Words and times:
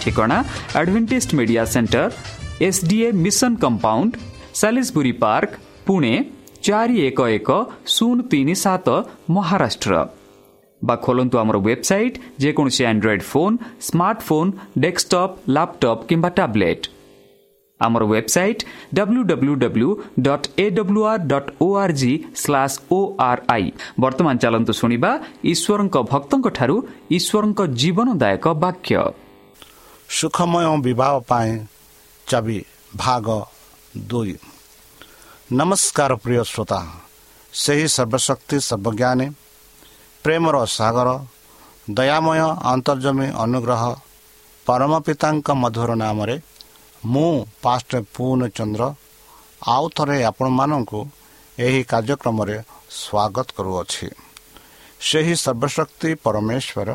ଆମ 0.00 0.04
ଠିକଣା 0.04 0.38
Adventist 0.80 1.30
Media 1.38 1.64
Centre 1.74 2.04
SDA 2.68 3.08
Mission 3.24 3.52
Compound 3.62 4.12
Salisbury 4.60 5.12
Park 5.22 5.50
Pune 5.86 6.12
ଚାରି 6.66 6.96
ଏକ 7.08 7.18
ଏକ 7.36 7.48
ଶୂନ 7.94 8.16
ତିନି 8.30 8.54
ସାତ 8.64 8.86
ମହାରାଷ୍ଟ୍ର 9.36 9.92
ବା 10.82 10.94
ଖୋଲନ୍ତୁ 11.04 11.36
ଆମର 11.42 11.56
ୱେବସାଇଟ୍ 11.66 12.16
ଯେକୌଣସି 12.42 12.82
Android 12.90 13.24
phone 13.30 13.56
smartphone 13.88 14.50
desktop 14.82 15.34
laptop 15.54 16.06
କିମ୍ବା 16.08 16.30
ଟ୍ୟାବ୍ଲେଟ୍ 16.38 16.84
ଆମର 17.80 18.02
website 18.06 18.62
W 18.96 19.22
W 19.30 19.54
W 19.62 19.90
dot 20.26 20.46
A 20.64 20.66
W 20.78 21.02
R 21.12 21.22
dot 21.32 21.50
O 21.64 21.68
R 21.82 21.94
G 22.00 22.12
slash 22.34 22.76
O 22.92 23.00
R 23.28 23.42
I 23.54 23.66
ବର୍ତ୍ତମାନ 24.00 24.34
ଚାଲନ୍ତୁ 24.42 24.72
ଶୁଣିବା 24.80 25.10
ଈଶ୍ୱରଙ୍କ 25.52 25.96
ଭକ୍ତଙ୍କଠାରୁ 26.12 26.76
ଈଶ୍ୱରଙ୍କ 27.18 27.60
ଜୀବନଦାୟକ 27.80 28.44
ବାକ୍ୟ 28.64 28.94
ସୁଖମୟ 30.10 30.66
ବିବାହ 30.84 31.14
ପାଇଁ 31.28 31.50
ଚାବି 32.26 32.58
ଭାଗ 32.94 33.26
ଦୁଇ 34.06 34.34
ନମସ୍କାର 35.52 36.12
ପ୍ରିୟ 36.22 36.42
ଶ୍ରୋତା 36.44 36.80
ସେହି 37.52 37.86
ସର୍ବଶକ୍ତି 37.88 38.56
ସର୍ବଜ୍ଞାନୀ 38.60 39.26
ପ୍ରେମର 40.24 40.56
ସାଗର 40.68 41.08
ଦୟାମୟ 41.90 42.40
ଅନ୍ତର୍ଜମୀ 42.72 43.28
ଅନୁଗ୍ରହ 43.44 43.82
ପରମ 44.66 44.92
ପିତାଙ୍କ 45.06 45.48
ମଧୁର 45.62 45.90
ନାମରେ 46.02 46.36
ମୁଁ 47.04 47.30
ପାଷ୍ଟ 47.62 47.90
ଚନ୍ଦ୍ର 48.56 48.82
ଆଉ 49.68 49.84
ଥରେ 49.96 50.16
ଆପଣମାନଙ୍କୁ 50.24 51.00
ଏହି 51.58 51.80
କାର୍ଯ୍ୟକ୍ରମରେ 51.90 52.56
ସ୍ୱାଗତ 53.00 53.48
କରୁଅଛି 53.56 54.06
ସେହି 55.00 55.34
ସର୍ବଶକ୍ତି 55.44 56.10
ପରମେଶ୍ୱର 56.24 56.88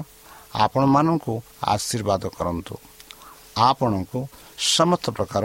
ଆପଣମାନଙ୍କୁ 0.65 1.33
ଆଶୀର୍ବାଦ 1.73 2.23
କରନ୍ତୁ 2.37 2.75
ଆପଣଙ୍କୁ 3.55 4.19
ସମସ୍ତ 4.75 5.05
ପ୍ରକାର 5.17 5.43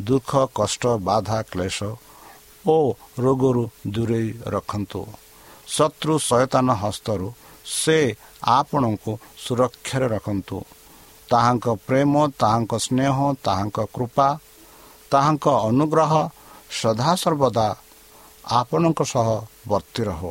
ଦୁଃଖ 0.00 0.30
କଷ୍ଟ 0.54 0.82
ବାଧା 1.08 1.38
କ୍ଲେଶ 1.52 1.78
ଓ 2.66 2.76
ରୋଗରୁ 3.18 3.64
ଦୂରେଇ 3.94 4.28
ରଖନ୍ତୁ। 4.54 5.00
ଶତ୍ରୁ 5.68 6.14
ସଚେତନ 6.28 6.68
ହସ୍ତରୁ 6.82 7.26
ସେ 7.64 7.98
ଆପଣଙ୍କୁ 8.58 9.12
ସୁରକ୍ଷାରେ 9.44 10.06
ରଖନ୍ତୁ। 10.14 10.56
ତାହାଙ୍କ 11.30 11.66
ପ୍ରେମ 11.86 12.12
ତାହାଙ୍କ 12.40 12.72
ସ୍ନେହ 12.86 13.16
ତାହାଙ୍କ 13.44 13.78
କୃପା 13.94 14.28
ତାହାଙ୍କ 15.12 15.46
ଅନୁଗ୍ରହ 15.68 16.12
ସଦାସର୍ବଦା 16.80 17.68
ଆପଣଙ୍କ 18.50 19.00
ସହ 19.04 19.28
ବର୍ତ୍ତି 19.68 20.02
ରହ। 20.08 20.22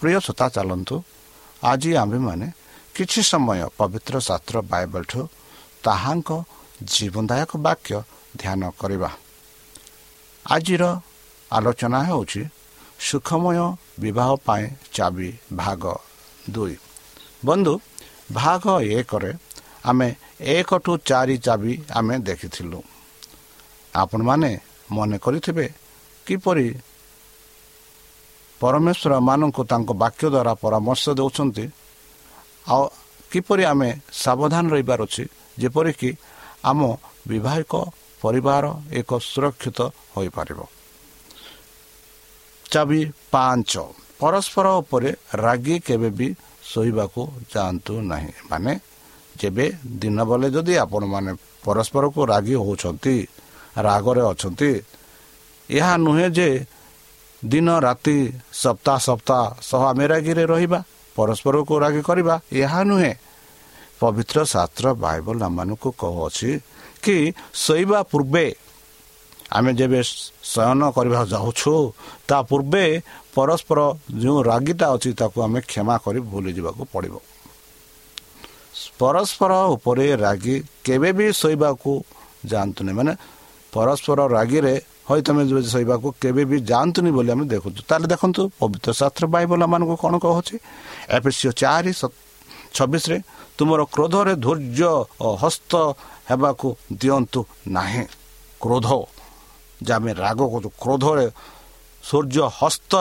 ପ୍ରିୟ 0.00 0.18
ସତା 0.20 0.46
ଚାଲନ୍ତୁ। 0.48 0.96
ଆଜି 1.62 1.90
ଆମ୍ଭେମାନେ 2.02 2.46
କିଛି 2.94 3.20
ସମୟ 3.22 3.60
ପବିତ୍ର 3.78 4.14
ଶାସ୍ତ୍ର 4.20 4.56
ବାଇବଲଠୁ 4.72 5.20
ତାହାଙ୍କ 5.84 6.30
ଜୀବନଦାୟକ 6.82 7.50
ବାକ୍ୟ 7.56 7.92
ଧ୍ୟାନ 8.36 8.60
କରିବା। 8.80 9.10
ଆଜିର 10.46 10.84
ଆଲୋଚନା 11.52 12.00
ହେଉଛି 12.08 12.42
ସୁଖମୟ 13.00 13.58
ବିବାହ 14.00 14.30
ପାଇଁ 14.46 14.64
ଚାବି 14.92 15.28
ଭାଗ 15.54 15.82
ଦୁଇ। 16.50 16.76
ବନ୍ଧୁ 17.44 17.74
ଭାଗ 18.32 18.64
ଏକରେ 18.96 19.32
ଆମେ 19.84 20.08
ଏକଠୁ 20.40 20.92
ଚାରି 21.08 21.36
ଚାବି 21.38 21.72
ଆମେ 21.94 22.14
ଦେଖିଥିଲୁ। 22.18 22.80
ଆପଣମାନେ 23.94 24.50
ମନେ 24.92 25.16
କରିଥିବେ 25.18 25.66
କିପରି 26.26 26.66
ପରମେଶ୍ୱର 28.60 29.12
ମାନଙ୍କୁ 29.28 29.62
ତାଙ୍କ 29.70 29.90
ବାକ୍ୟ 30.02 30.24
ଦ୍ୱାରା 30.34 30.52
ପରାମର୍ଶ 30.62 31.04
ଦେଉଛନ୍ତି। 31.18 31.64
ଆଉ 32.68 32.82
କିପରି 33.30 33.62
ଆମେ 33.64 33.90
ସାବଧାନ 34.12 34.64
ରହିବାର 34.72 35.00
ଅଛି 35.04 35.24
ଯେପରିକି 35.58 36.10
ଆମ 36.68 36.80
ବିବାହିକ 37.30 37.72
ପରିବାର 38.22 38.64
ଏକ 39.00 39.10
ସୁରକ୍ଷିତ 39.30 39.78
ହୋଇପାରିବ। 40.14 40.60
ଚାବି 42.66 43.00
ପାଞ୍ଚ। 43.32 43.72
ପରସ୍ପର 44.20 44.66
ଉପରେ 44.82 45.10
ରାଗି 45.44 45.76
କେବେ 45.86 46.08
ବି 46.18 46.28
ଶୋଇବାକୁ 46.70 47.22
ଯାଆନ୍ତୁ 47.52 47.94
ନାହିଁ। 48.10 48.32
ମାନେ 48.50 48.72
ଯେବେ 49.40 49.66
ଦିନ 50.00 50.18
ବେଳେ 50.30 50.48
ଯଦି 50.56 50.74
ଆପଣମାନେ 50.84 51.32
ପରସ୍ପରକୁ 51.64 52.20
ରାଗି 52.32 52.54
ହେଉଛନ୍ତି 52.58 53.14
ରାଗରେ 53.78 54.22
ଅଛନ୍ତି 54.32 54.70
ଏହା 55.68 55.94
ନୁହେଁ 56.04 56.28
ଯେ 56.36 56.48
ଦିନ 57.42 57.68
ରାତି 57.78 58.16
ସପ୍ତାହ 58.62 58.98
ସପ୍ତାହ 58.98 59.42
ସହ 59.62 59.82
ଆମେ 59.90 60.04
ରାଗିରେ 60.12 60.44
ରହିବା 60.52 60.80
ପରସ୍ପରକୁ 61.16 61.74
ରାଗି 61.84 62.02
କରିବା 62.08 62.34
ଏହା 62.52 62.80
ନୁହେଁ। 62.90 63.12
ପବିତ୍ର 64.00 64.38
ଶାସ୍ତ୍ର 64.52 64.86
ବାଇବଲ 65.04 65.36
ଆମମାନଙ୍କୁ 65.48 65.88
କହୁଅଛି 66.02 66.50
କି 67.04 67.16
ଶୋଇବା 67.64 68.00
ପୂର୍ବେ 68.12 68.46
ଆମେ 69.56 69.70
ଯେବେ 69.80 70.00
ଶୟନ 70.52 70.82
କରିବାକୁ 70.96 71.28
ଯାଉଛୁ 71.34 71.72
ତା 72.28 72.38
ପୂର୍ବେ 72.50 72.84
ପରସ୍ପର 73.36 73.78
ଯେଉଁ 74.22 74.38
ରାଗିଟା 74.50 74.86
ଅଛି 74.94 75.10
ତାକୁ 75.20 75.38
ଆମେ 75.46 75.60
କ୍ଷମା 75.70 75.94
କରି 76.04 76.20
ଭୁଲିଯିବାକୁ 76.30 76.82
ପଡ଼ିବ। 76.92 77.14
ପରସ୍ପର 79.00 79.52
ଉପରେ 79.74 80.06
ରାଗି 80.26 80.54
କେବେ 80.86 81.10
ବି 81.18 81.26
ଶୋଇବାକୁ 81.40 81.90
ଯାଆନ୍ତୁନି। 82.50 82.92
ମାନେ 82.98 83.12
ପରସ୍ପର 83.74 84.18
ରାଗିରେ 84.36 84.74
ହଇ 85.08 85.20
ତମେ 85.26 85.42
ଶୋଇବାକୁ 85.74 86.08
କେବେ 86.22 86.42
ବି 86.50 86.56
ଯାଆନ୍ତୁନି 86.70 87.10
ବୋଲି 87.16 87.30
ଆମେ 87.34 87.44
ଦେଖୁଛୁ। 87.54 87.80
ତାହେଲେ 87.88 88.06
ଦେଖନ୍ତୁ 88.12 88.40
ପବିତ୍ର 88.60 88.90
ଶାସ୍ତ୍ର 89.00 89.24
ବାଇବଲ 89.34 89.62
ମାନଙ୍କୁ 89.72 89.94
କ'ଣ 90.02 90.14
କହୁଛି? 90.24 90.54
ଏପିସିଓ 91.16 91.50
ଚାରି 91.62 91.92
ଛବିଶରେ 92.76 93.16
ତୁମର 93.58 93.80
କ୍ରୋଧରେ 93.94 94.34
ଧୈର୍ଯ୍ୟ 94.46 94.92
ହସ୍ତ 95.42 95.72
ହେବାକୁ 96.30 96.68
ଦିଅନ୍ତୁ 97.00 97.40
ନାହିଁ। 97.76 98.04
କ୍ରୋଧ 98.62 98.88
ଯେ 99.86 99.92
ଆମେ 99.98 100.10
ରାଗ 100.24 100.40
କରୁଛୁ 100.52 100.68
କ୍ରୋଧରେ 100.82 101.26
ସୂର୍ଯ୍ୟ 102.04 102.44
ହସ୍ତ 102.60 102.92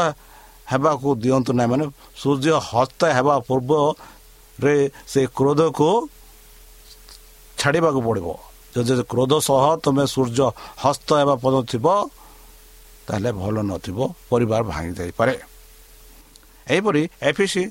ହେବାକୁ 0.72 1.08
ଦିଅନ୍ତୁ 1.24 1.52
ନାହିଁ। 1.58 1.70
ମାନେ 1.72 1.86
ସୂର୍ଯ୍ୟ 2.22 2.56
ହସ୍ତ 2.70 3.02
ହେବା 3.18 3.36
ପୂର୍ବରେ 3.48 4.76
ସେ 5.12 5.22
କ୍ରୋଧକୁ 5.38 5.90
ଛାଡ଼ିବାକୁ 7.60 8.00
ପଡ଼ିବ। 8.08 8.28
ଯଦି 8.76 8.94
କ୍ରୋଧ 9.12 9.34
ସହ 9.48 9.64
ତୁମେ 9.84 10.04
ସୂର୍ଯ୍ୟ 10.14 10.48
ହସ୍ତ 10.84 11.10
ହେବା 11.20 11.36
ପଦ 11.44 11.56
ଥିବ 11.72 11.86
ତାହେଲେ 13.08 13.32
ଭଲ 13.42 13.56
ନଥିବ 13.72 13.98
ପରିବାର 14.30 14.62
ଭାଙ୍ଗି 14.72 14.94
ଯାଇପାରେ। 15.00 15.34
ଏହିପରି 16.68 17.02
ଏଫିସି 17.30 17.64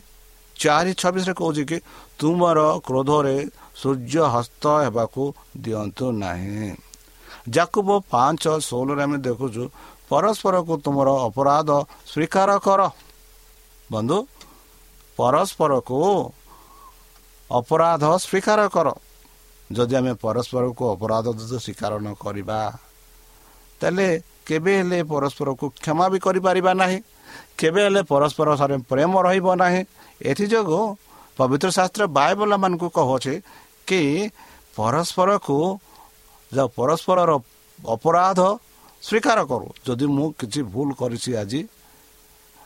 ଚାରି 0.62 0.92
ଛବିଶରେ 1.00 1.34
କହୁଛି 1.40 1.62
କି 1.70 1.78
ତୁମର 2.18 2.58
କ୍ରୋଧରେ 2.86 3.36
ସୂର୍ଯ୍ୟ 3.80 4.22
ହସ୍ତ 4.34 4.64
ହେବାକୁ 4.84 5.22
ଦିଅନ୍ତୁ 5.62 6.06
ନାହିଁ। 6.22 6.68
ଯାକୁବ 7.54 7.88
ପାଞ୍ଚ 8.12 8.44
ଷୋହଳରେ 8.68 9.02
ଆମେ 9.06 9.18
ଦେଖୁଛୁ 9.26 9.62
ପରସ୍ପରକୁ 10.10 10.72
ତୁମର 10.84 11.08
ଅପରାଧ 11.28 11.70
ସ୍ୱୀକାର 12.10 12.50
କର। 12.66 12.80
ବନ୍ଧୁ 13.90 14.18
ପରସ୍ପରକୁ 15.18 15.98
ଅପରାଧ 17.50 18.04
ସ୍ୱୀକାର 18.24 18.60
କର। 18.74 18.88
ଯଦି 19.70 19.94
ଆମେ 19.98 20.12
ପରସ୍ପରକୁ 20.24 20.82
ଅପରାଧ 20.94 21.26
ସ୍ୱୀକାର 21.36 21.92
ନ 22.04 22.06
କରିବା 22.24 22.58
ତାହେଲେ 23.80 24.08
କେବେ 24.46 24.72
ହେଲେ 24.80 24.98
ପରସ୍ପରକୁ 25.10 25.64
କ୍ଷମା 25.82 26.06
ବି 26.12 26.18
କରିପାରିବା 26.26 26.72
ନାହିଁ। 26.80 26.98
କେବେ 27.60 27.80
ହେଲେ 27.86 28.02
ପରସ୍ପର 28.12 28.48
ପ୍ରେମ 28.90 29.12
ରହିବ 29.26 29.46
ନାହିଁ। 29.62 29.80
ଏଥିଯୋଗୁଁ 30.30 30.82
ପବିତ୍ର 31.38 31.68
ଶାସ୍ତ୍ର 31.78 32.02
ବାୟୁବଲାମାନଙ୍କୁ 32.18 32.88
କହୁଛି 32.98 33.34
କି 33.88 34.02
ପରସ୍ପରକୁ 34.78 35.56
ଯାହା 36.52 36.68
ପରସ୍ପରର 36.78 37.30
ଅପରାଧ 37.78 38.40
ସ୍ୱୀକାର 39.06 39.38
କରୁ। 39.50 39.66
ଯଦି 39.86 40.06
ମୁଁ 40.16 40.26
କିଛି 40.40 40.60
ଭୁଲ 40.72 40.88
କରିଛି 41.00 41.30
ଆଜି 41.42 41.60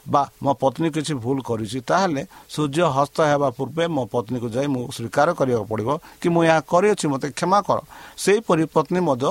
ବା 0.07 0.23
ମୋ 0.45 0.53
ପତ୍ନୀ 0.63 0.89
କିଛି 0.97 1.15
ଭୁଲ 1.25 1.39
କରିଛି 1.49 1.79
ତାହେଲେ 1.91 2.23
ସୂର୍ଯ୍ୟ 2.55 2.87
ହସ୍ତ 2.97 3.19
ହେବା 3.31 3.49
ପୂର୍ବେ 3.59 3.85
ମୋ 3.97 4.03
ପତ୍ନୀକୁ 4.15 4.47
ଯାଇ 4.55 4.67
ମୁଁ 4.75 4.85
ସ୍ୱୀକାର 4.97 5.29
କରିବାକୁ 5.39 5.67
ପଡ଼ିବ 5.71 5.91
କି 6.21 6.29
ମୁଁ 6.35 6.43
ଏହା 6.49 6.61
କରିଅଛି 6.73 7.07
ମୋତେ 7.13 7.29
କ୍ଷମା 7.39 7.59
କର। 7.69 7.79
ସେହିପରି 8.25 8.65
ପତ୍ନୀ 8.75 9.01
ମଧ୍ୟ 9.09 9.31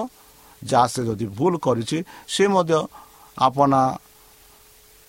ଯାହା 0.61 0.87
ସେ 0.93 1.01
ଯଦି 1.07 1.25
ଭୁଲ 1.37 1.53
କରିଛି 1.65 1.97
ସେ 2.33 2.43
ମଧ୍ୟ 2.53 2.77
ଆପଣା 3.37 3.81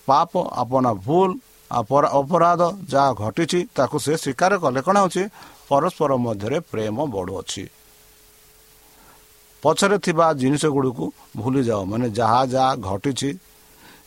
ପାପ 0.07 0.31
ଆପଣା 0.61 0.91
ଭୁଲ 1.05 1.29
ଅପରାଧ 1.71 2.61
ଯାହା 2.91 3.11
ଘଟିଛି 3.23 3.59
ତାକୁ 3.75 3.97
ସେ 4.05 4.13
ସ୍ୱୀକାର 4.23 4.51
କଲେ। 4.63 4.79
କ'ଣ 4.87 4.95
ହେଉଛି? 5.01 5.23
ପରସ୍ପର 5.69 6.11
ମଧ୍ୟରେ 6.25 6.57
ପ୍ରେମ 6.71 6.97
ବଢ଼ୁଅଛି। 7.13 7.63
ପଛରେ 9.63 9.97
ଥିବା 10.05 10.25
ଜିନିଷ 10.41 10.63
ଗୁଡ଼ିକୁ 10.75 11.05
ଭୁଲି 11.39 11.61
ଯାଅ 11.69 11.81
ମାନେ 11.91 12.07
ଯାହା 12.19 12.41
ଯାହା 12.53 12.71
ଘଟିଛି 12.87 13.29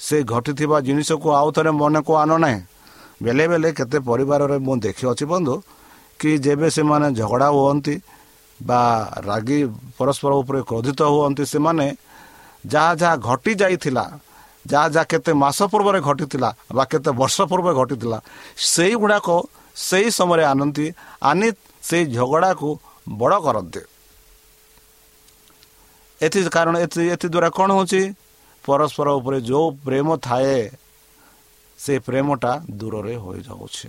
ସେ 0.06 0.16
ଘଟିଥିବା 0.32 0.76
ଜିନିଷକୁ 0.86 1.28
ଆଉ 1.40 1.48
ଥରେ 1.56 1.70
ମନେକୁ 1.80 2.12
ଆଣ 2.22 2.30
ନାହିଁ। 2.44 2.58
ବେଳେ 3.24 3.44
ବେଳେ 3.50 3.68
କେତେ 3.78 3.98
ପରିବାରରେ 4.08 4.56
ମୁଁ 4.66 4.74
ଦେଖିଅଛି 4.86 5.24
ବନ୍ଧୁ 5.32 5.54
କି 6.20 6.30
ଯେବେ 6.44 6.68
ସେମାନେ 6.76 7.08
ଝଗଡ଼ା 7.18 7.48
ହୁଅନ୍ତି 7.56 7.94
ବା 8.60 8.80
ରାଗି 9.28 9.58
ପରସ୍ପର 9.98 10.32
ଉପରେ 10.42 10.60
କ୍ରୋଧିତ 10.68 11.00
ହୁଅନ୍ତି 11.14 11.44
ସେମାନେ 11.54 11.86
ଯାହା 12.72 12.92
ଯାହା 13.00 13.14
ଘଟି 13.28 13.52
ଯାଇଥିଲା 13.60 14.04
ଯାହା 14.64 14.86
ଯାହା 14.94 15.06
କେତେ 15.12 15.32
ମାସ 15.42 15.58
ପୂର୍ବରେ 15.72 16.00
ଘଟିଥିଲା 16.08 16.50
ବା 16.76 16.84
କେତେ 16.92 17.10
ବର୍ଷ 17.20 17.36
ପୂର୍ବେ 17.50 17.72
ଘଟିଥିଲା 17.80 18.18
ସେଇଗୁଡ଼ାକ 18.72 19.28
ସେଇ 19.88 20.08
ସମୟରେ 20.18 20.44
ଆଣନ୍ତି 20.52 20.86
ଆନି 21.30 21.48
ସେଇ 21.88 22.04
ଝଗଡ଼ାକୁ 22.16 22.68
ବଡ଼ 23.20 23.34
କରନ୍ତି। 23.46 23.82
ଏଥି 26.20 26.40
କାରଣ 26.56 26.74
ଏଥି 26.84 27.26
ଦ୍ୱାରା 27.34 27.48
କ'ଣ 27.56 27.68
ହେଉଛି? 27.76 28.02
ପରସ୍ପର 28.64 29.08
ଉପରେ 29.20 29.38
ଯେଉଁ 29.48 29.66
ପ୍ରେମ 29.84 30.08
ଥାଏ 30.26 30.58
ସେ 31.78 31.94
ପ୍ରେମଟା 32.06 32.52
ଦୂରରେ 32.78 33.14
ହୋଇଯାଉଛି। 33.24 33.88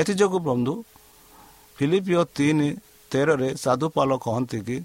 ଏଥିଯୋଗୁଁ 0.00 0.40
ବନ୍ଧୁ 0.48 0.74
ଫିଲିପିଓ 1.76 2.20
ତିନି 2.36 2.68
ତେରରେ 3.10 3.48
ସାଧୁପାଲ 3.64 4.10
କହନ୍ତି 4.24 4.58
କି 4.66 4.76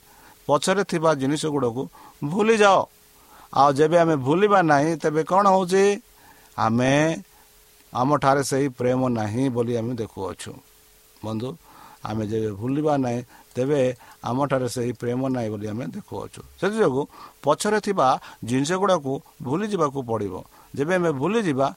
ପଛରେ 0.47 0.83
ଥିବା 0.91 1.09
ଜିନିଷ 1.21 1.43
ଗୁଡ଼ାକୁ 1.55 1.81
ଭୁଲିଯାଅ। 2.21 2.81
ଆଉ 3.53 3.69
ଯେବେ 3.77 3.97
ଆମେ 4.03 4.15
ଭୁଲିବା 4.25 4.59
ନାହିଁ 4.71 4.91
ତେବେ 5.03 5.21
କ'ଣ 5.31 5.45
ହେଉଛି? 5.53 5.83
ଆମେ 6.57 6.93
ଆମଠାରେ 7.93 8.43
ସେହି 8.51 8.67
ପ୍ରେମ 8.79 9.01
ନାହିଁ 9.19 9.43
ବୋଲି 9.55 9.73
ଆମେ 9.79 9.93
ଦେଖୁଅଛୁ। 10.01 10.51
ବନ୍ଧୁ 11.25 11.49
ଆମେ 12.07 12.23
ଯେବେ 12.31 12.49
ଭୁଲିବା 12.61 12.93
ନାହିଁ 13.05 13.19
ତେବେ 13.55 13.81
ଆମଠାରେ 14.29 14.67
ସେହି 14.75 14.91
ପ୍ରେମ 15.01 15.21
ନାହିଁ 15.35 15.49
ବୋଲି 15.53 15.67
ଆମେ 15.73 15.85
ଦେଖୁଅଛୁ। 15.95 16.41
ସେଥିଯୋଗୁଁ 16.59 17.03
ପଛରେ 17.43 17.79
ଥିବା 17.85 18.07
ଜିନିଷ 18.49 18.71
ଗୁଡ଼ାକୁ 18.81 19.11
ଭୁଲି 19.45 19.65
ଯିବାକୁ 19.71 19.99
ପଡ଼ିବ। 20.09 20.33
ଯେବେ 20.77 20.93
ଆମେ 20.99 21.11
ଭୁଲିଯିବା 21.21 21.67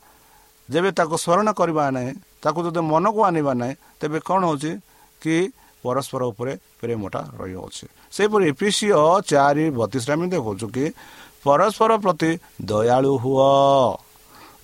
ଯେବେ 0.69 0.91
ତାକୁ 0.99 1.17
ସ୍ମରଣ 1.25 1.49
କରିବା 1.61 1.85
ନାହିଁ 1.97 2.13
ତାକୁ 2.43 2.59
ଯଦି 2.67 2.81
ମନକୁ 2.93 3.21
ଆଣିବା 3.29 3.53
ନାହିଁ 3.61 3.75
ତେବେ 4.01 4.19
କ'ଣ 4.29 4.41
ହେଉଛି 4.49 4.71
କି 5.23 5.35
ପରସ୍ପର 5.85 6.23
ଉପରେ 6.33 6.53
ପ୍ରେମଟା 6.81 7.21
ରହିଅଛି। 7.41 7.85
ସେହିପରି 8.15 8.45
ଏପିସିଓ 8.53 9.03
ଚାରି 9.29 9.65
ବତିଶରେ 9.79 10.13
ଆମେ 10.17 10.27
ଦେଖାଉଛୁ 10.33 10.67
କି 10.77 10.85
ପରସ୍ପର 11.45 11.93
ପ୍ରତି 12.05 12.31
ଦୟାଳୁ 12.71 13.13
ହୁଅ। 13.23 13.53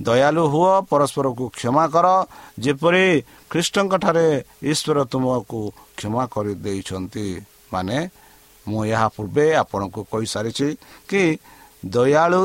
ଦୟାଳୁ 0.06 0.42
ହୁଅ 0.52 0.72
ପରସ୍ପରକୁ 0.90 1.44
କ୍ଷମା 1.58 1.84
କର। 1.94 2.06
ଯେପରି 2.64 3.06
ଖ୍ରୀଷ୍ଟଙ୍କ 3.50 3.92
ଠାରେ 4.04 4.26
ଈଶ୍ୱର 4.72 4.98
ତୁମକୁ 5.12 5.60
କ୍ଷମା 5.98 6.22
କରିଦେଇଛନ୍ତି 6.34 7.26
ମାନେ 7.72 7.98
ମୁଁ 8.66 8.80
ଏହା 8.94 9.08
ପୂର୍ବେ 9.16 9.44
ଆପଣଙ୍କୁ 9.62 10.00
କହିସାରିଛି 10.12 10.68
କି 11.08 11.22
ଦୟାଳୁ 11.94 12.42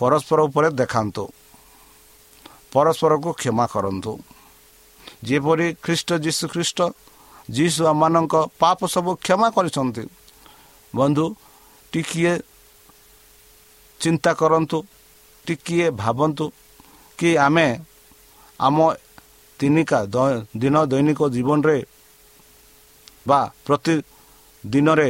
ପରସ୍ପର 0.00 0.38
ଉପରେ 0.48 0.68
ଦେଖାନ୍ତୁ 0.80 1.24
ପରସ୍ପରକୁ 2.72 3.30
କ୍ଷମା 3.40 3.64
କରନ୍ତୁ। 3.74 4.12
ଯେପରି 5.28 5.66
ଖ୍ରୀଷ୍ଟ 5.84 6.08
ଯୀଶୁ 6.24 6.44
ଖ୍ରୀଷ୍ଟ 6.54 6.78
ଯୀଶୁ 7.56 7.82
ଆମମାନଙ୍କ 7.92 8.34
ପାପ 8.62 8.78
ସବୁ 8.94 9.10
କ୍ଷମା 9.24 9.48
କରିଛନ୍ତି। 9.56 10.04
ବନ୍ଧୁ 10.94 11.26
ଟିକିଏ 11.92 12.32
ଚିନ୍ତା 14.02 14.30
କରନ୍ତୁ 14.40 14.78
ଟିକିଏ 15.46 15.88
ଭାବନ୍ତୁ 16.02 16.44
କି 17.18 17.30
ଆମେ 17.46 17.66
ଆମ 18.60 18.76
ତିନିକା 19.60 19.98
ଦିନ 20.60 20.76
ଦୈନିକ 20.90 21.20
ଜୀବନରେ 21.34 21.78
ବା 23.28 23.40
ପ୍ରତି 23.66 23.94
ଦିନରେ 24.64 25.08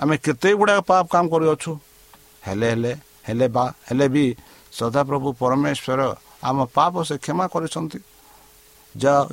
ଆମେ 0.00 0.14
କେତେ 0.24 0.50
ଗୁଡ଼ାକ 0.60 0.80
ପାପ 0.90 1.04
କାମ 1.12 1.24
କରିଅଛୁ। 1.32 1.72
ହେଲେ 2.46 2.68
ହେଲେ 2.72 2.92
ହେଲେ 3.26 3.46
ବା 3.56 3.64
ହେଲେ 3.88 4.06
ବି 4.14 4.24
ସଦାପ୍ରଭୁ 4.78 5.28
ପରମେଶ୍ୱର 5.40 6.00
ଆମ 6.48 6.58
ପାପ 6.76 6.92
ସେ 7.08 7.14
କ୍ଷମା 7.24 7.44
କରିଛନ୍ତି। 7.54 7.98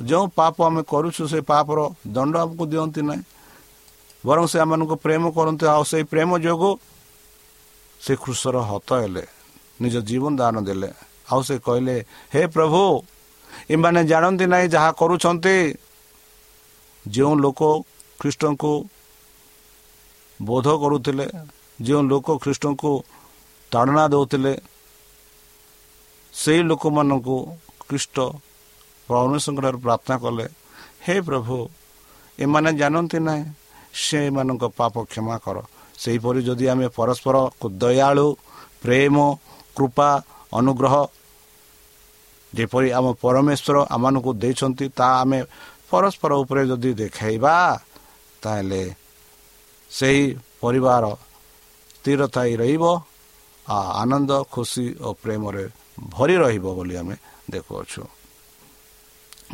ଯେଉଁ 0.08 0.26
ପାପ 0.38 0.56
ଆମେ 0.68 0.82
କରୁଛୁ 0.92 1.22
ସେ 1.32 1.38
ପାପର 1.50 1.78
ଦଣ୍ଡ 2.14 2.34
ଆମକୁ 2.44 2.64
ଦିଅନ୍ତି 2.72 3.00
ନାହିଁ। 3.08 3.22
ବରଂ 4.24 4.44
ସେ 4.50 4.56
ଆମମାନଙ୍କୁ 4.64 4.96
ପ୍ରେମ 5.04 5.22
କରନ୍ତି 5.36 5.64
ଆଉ 5.74 5.82
ସେଇ 5.90 6.04
ପ୍ରେମ 6.12 6.30
ଯୋଗୁଁ 6.44 6.72
ସେ 8.02 8.12
କୃଷର 8.22 8.56
ହତ 8.70 8.88
ହେଲେ 9.02 9.24
ନିଜ 9.82 9.94
ଜୀବନ 10.08 10.32
ଦାନ 10.40 10.56
ଦେଲେ। 10.68 10.90
ଆଉ 11.30 11.40
ସେ 11.48 11.54
କହିଲେ 11.66 11.96
ହେ 12.34 12.42
ପ୍ରଭୁ 12.54 12.82
ଏମାନେ 13.74 14.00
ଜାଣନ୍ତି 14.10 14.44
ନାହିଁ 14.52 14.66
ଯାହା 14.74 14.90
କରୁଛନ୍ତି। 15.00 15.56
ଯେଉଁ 17.04 17.34
ଲୋକ 17.44 17.60
ଖ୍ରୀଷ୍ଟଙ୍କୁ 18.20 18.72
ବୋଧ 20.40 20.66
କରୁଥିଲେ 20.82 21.26
ଯେଉଁ 21.78 22.02
ଲୋକ 22.10 22.26
ଖ୍ରୀଷ୍ଟଙ୍କୁ 22.42 22.92
ତାଡ଼ନା 23.72 24.04
ଦେଉଥିଲେ 24.12 24.52
ସେଇ 26.32 26.60
ଲୋକମାନଙ୍କୁ 26.70 27.36
ଖ୍ରୀଷ୍ଟ 27.88 28.16
ପରମେଶ୍ୱରଙ୍କଠାରୁ 29.08 29.78
ପ୍ରାର୍ଥନା 29.84 30.16
କଲେ 30.24 30.46
ହେ 31.04 31.14
ପ୍ରଭୁ 31.28 31.56
ଏମାନେ 32.38 32.70
ଜାଣନ୍ତି 32.80 33.18
ନାହିଁ 33.26 33.42
ସେମାନଙ୍କ 34.02 34.64
ପାପ 34.78 34.94
କ୍ଷମା 35.10 35.36
କର। 35.44 35.56
ସେହିପରି 36.02 36.40
ଯଦି 36.48 36.66
ଆମେ 36.72 36.86
ପରସ୍ପରକୁ 36.98 37.66
ଦୟାଳୁ 37.82 38.26
ପ୍ରେମ 38.82 39.16
କୃପା 39.76 40.10
ଅନୁଗ୍ରହ 40.58 40.94
ଯେପରି 42.52 42.88
ଆମ 42.98 43.06
ପରମେଶ୍ୱର 43.24 43.76
ଆମମାନଙ୍କୁ 43.94 44.30
ଦେଇଛନ୍ତି 44.42 44.86
ତାହା 44.98 45.14
ଆମେ 45.22 45.40
ପରସ୍ପର 45.90 46.30
ଉପରେ 46.42 46.62
ଯଦି 46.70 46.90
ଦେଖାଇବା 47.02 47.54
ତାହେଲେ 48.42 48.82
ସେହି 49.90 50.24
ପରିବାର 50.62 51.04
ସ୍ଥିରଥାଇ 51.92 52.52
ରହିବ 52.62 52.84
ଆନନ୍ଦ 54.02 54.30
ଖୁସି 54.54 54.86
ଓ 55.06 55.08
ପ୍ରେମରେ 55.22 55.64
ଭରି 56.14 56.36
ରହିବ 56.42 56.66
ବୋଲି 56.76 56.94
ଆମେ 57.00 57.16
ଦେଖୁଅଛୁ। 57.52 58.02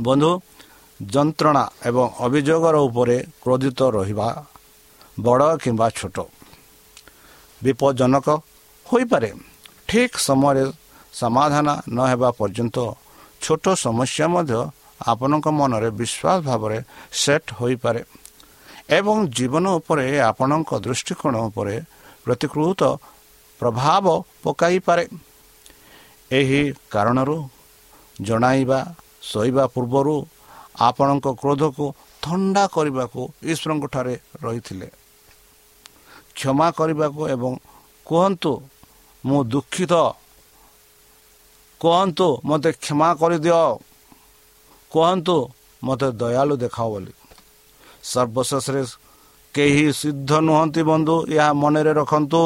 ବନ୍ଧୁ 0.06 0.30
ଯନ୍ତ୍ରଣା 1.00 1.64
ଏବଂ 1.88 2.06
ଅଭିଯୋଗର 2.26 2.76
ଉପରେ 2.88 3.16
କ୍ରୋଧିତ 3.42 3.80
ରହିବା 3.96 4.28
ବଡ଼ 5.18 5.48
କିମ୍ବା 5.62 5.86
ଛୋଟ। 5.98 6.18
ବିପଦଜନକ 7.64 8.28
ହୋଇପାରେ। 8.86 9.30
ଠିକ୍ 9.88 10.16
ସମୟରେ 10.28 10.64
ସମାଧାନ 11.12 11.66
ନ 11.94 11.98
ହେବା 12.10 12.28
ପର୍ଯ୍ୟନ୍ତ 12.38 12.76
ଛୋଟ 13.42 13.64
ସମସ୍ୟା 13.84 14.26
ମଧ୍ୟ 14.34 14.60
ଆପଣଙ୍କ 15.12 15.46
ମନରେ 15.58 15.88
ବିଶ୍ୱାସ 16.00 16.38
ଭାବରେ 16.48 16.78
ସେଟ୍ 17.22 17.50
ହୋଇପାରେ 17.58 18.00
ଏବଂ 18.98 19.16
ଜୀବନ 19.36 19.64
ଉପରେ 19.78 20.04
ଆପଣଙ୍କ 20.30 20.70
ଦୃଷ୍ଟିକୋଣ 20.84 21.34
ଉପରେ 21.48 21.74
ପ୍ରତିକୃତ 22.24 22.82
ପ୍ରଭାବ 23.60 24.04
ପକାଇପାରେ। 24.44 25.04
ଏହି 26.30 26.62
କାରଣରୁ 26.92 27.36
ଜଣାଇବା 28.18 28.80
ଶୋଇବା 29.30 29.64
ପୂର୍ବରୁ 29.74 30.14
ଆପଣଙ୍କ 30.88 31.26
କ୍ରୋଧକୁ 31.40 31.86
ଥଣ୍ଡା 32.24 32.64
କରିବାକୁ 32.74 33.20
ଈଶ୍ୱରଙ୍କଠାରେ 33.52 34.14
ରହିଥିଲେ। 34.44 34.88
କ୍ଷମା 36.38 36.68
କରିବାକୁ 36.78 37.22
ଏବଂ 37.34 37.52
କୁହନ୍ତୁ 38.06 38.52
ମୁଁ 39.24 39.40
ଦୁଃଖିତ। 39.44 39.94
କୁହନ୍ତୁ 41.80 42.28
ମୋତେ 42.48 42.70
କ୍ଷମା 42.82 43.08
କରିଦିଅ। 43.20 43.62
କୁହନ୍ତୁ 44.92 45.36
ମୋତେ 45.82 46.08
ଦୟାଳୁ 46.20 46.54
ଦେଖାଅ 46.62 46.86
ବୋଲି। 46.92 47.12
ସର୍ବଶେଷରେ 48.04 48.82
କେହି 49.54 49.86
ସିଦ୍ଧ 50.00 50.30
ନୁହନ୍ତି 50.48 50.82
ବନ୍ଧୁ 50.90 51.14
ଏହା 51.34 51.48
ମନରେ 51.62 51.92
ରଖନ୍ତୁ। 52.00 52.42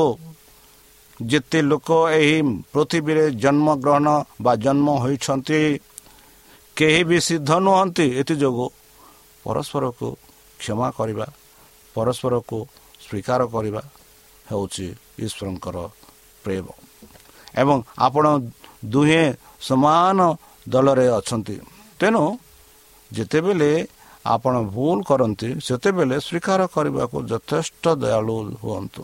ଯେତେ 1.20 1.58
ଲୋକ 1.70 1.88
ଏହି 2.18 2.38
ପୃଥିବୀରେ 2.72 3.24
ଜନ୍ମଗ୍ରହଣ 3.42 4.06
ବା 4.44 4.52
ଜନ୍ମ 4.64 4.86
ହୋଇଛନ୍ତି 5.02 5.60
କେହି 6.76 7.00
ବି 7.08 7.18
ସିଦ୍ଧ 7.28 7.50
ନୁହନ୍ତି। 7.66 8.06
ଏଥିଯୋଗୁଁ 8.20 8.68
ପରସ୍ପରକୁ 9.44 10.08
କ୍ଷମା 10.60 10.88
କରିବା 10.98 11.26
ପରସ୍ପରକୁ 11.96 12.58
ସ୍ୱୀକାର 13.12 13.40
କରିବା 13.54 13.82
ହେଉଛି 14.48 14.86
ଈଶ୍ୱରଙ୍କର 15.24 15.76
ପ୍ରେମ। 16.44 16.66
ଏବଂ 17.60 17.76
ଆପଣ 17.98 18.24
ଦୁହେଁ 18.92 19.24
ସମାନ 19.68 20.18
ଦଳରେ 20.72 21.06
ଅଛନ୍ତି। 21.18 21.56
ତେଣୁ 22.00 22.24
ଯେତେବେଳେ 23.10 23.72
ଆପଣ 24.24 24.54
ଭୁଲ 24.74 24.98
କରନ୍ତି 25.08 25.48
ସେତେବେଳେ 25.66 26.16
ସ୍ୱୀକାର 26.26 26.60
କରିବାକୁ 26.74 27.16
ଯଥେଷ୍ଟ 27.30 27.84
ଦୟାଳୁ 28.02 28.36
ହୁଅନ୍ତୁ। 28.62 29.02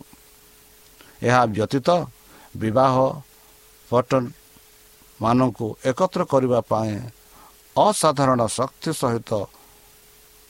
ଏହା 1.28 1.42
ବ୍ୟତୀତ 1.54 1.88
ବିବାହ 2.56 2.94
ପଟନ 3.90 4.24
ମାନଙ୍କୁ 5.20 5.66
ଏକତ୍ର 5.90 6.20
କରିବା 6.32 6.60
ପାଇଁ 6.70 6.94
ଅସାଧାରଣ 7.76 8.40
ଶକ୍ତି 8.58 8.90
ସହିତ 9.00 9.30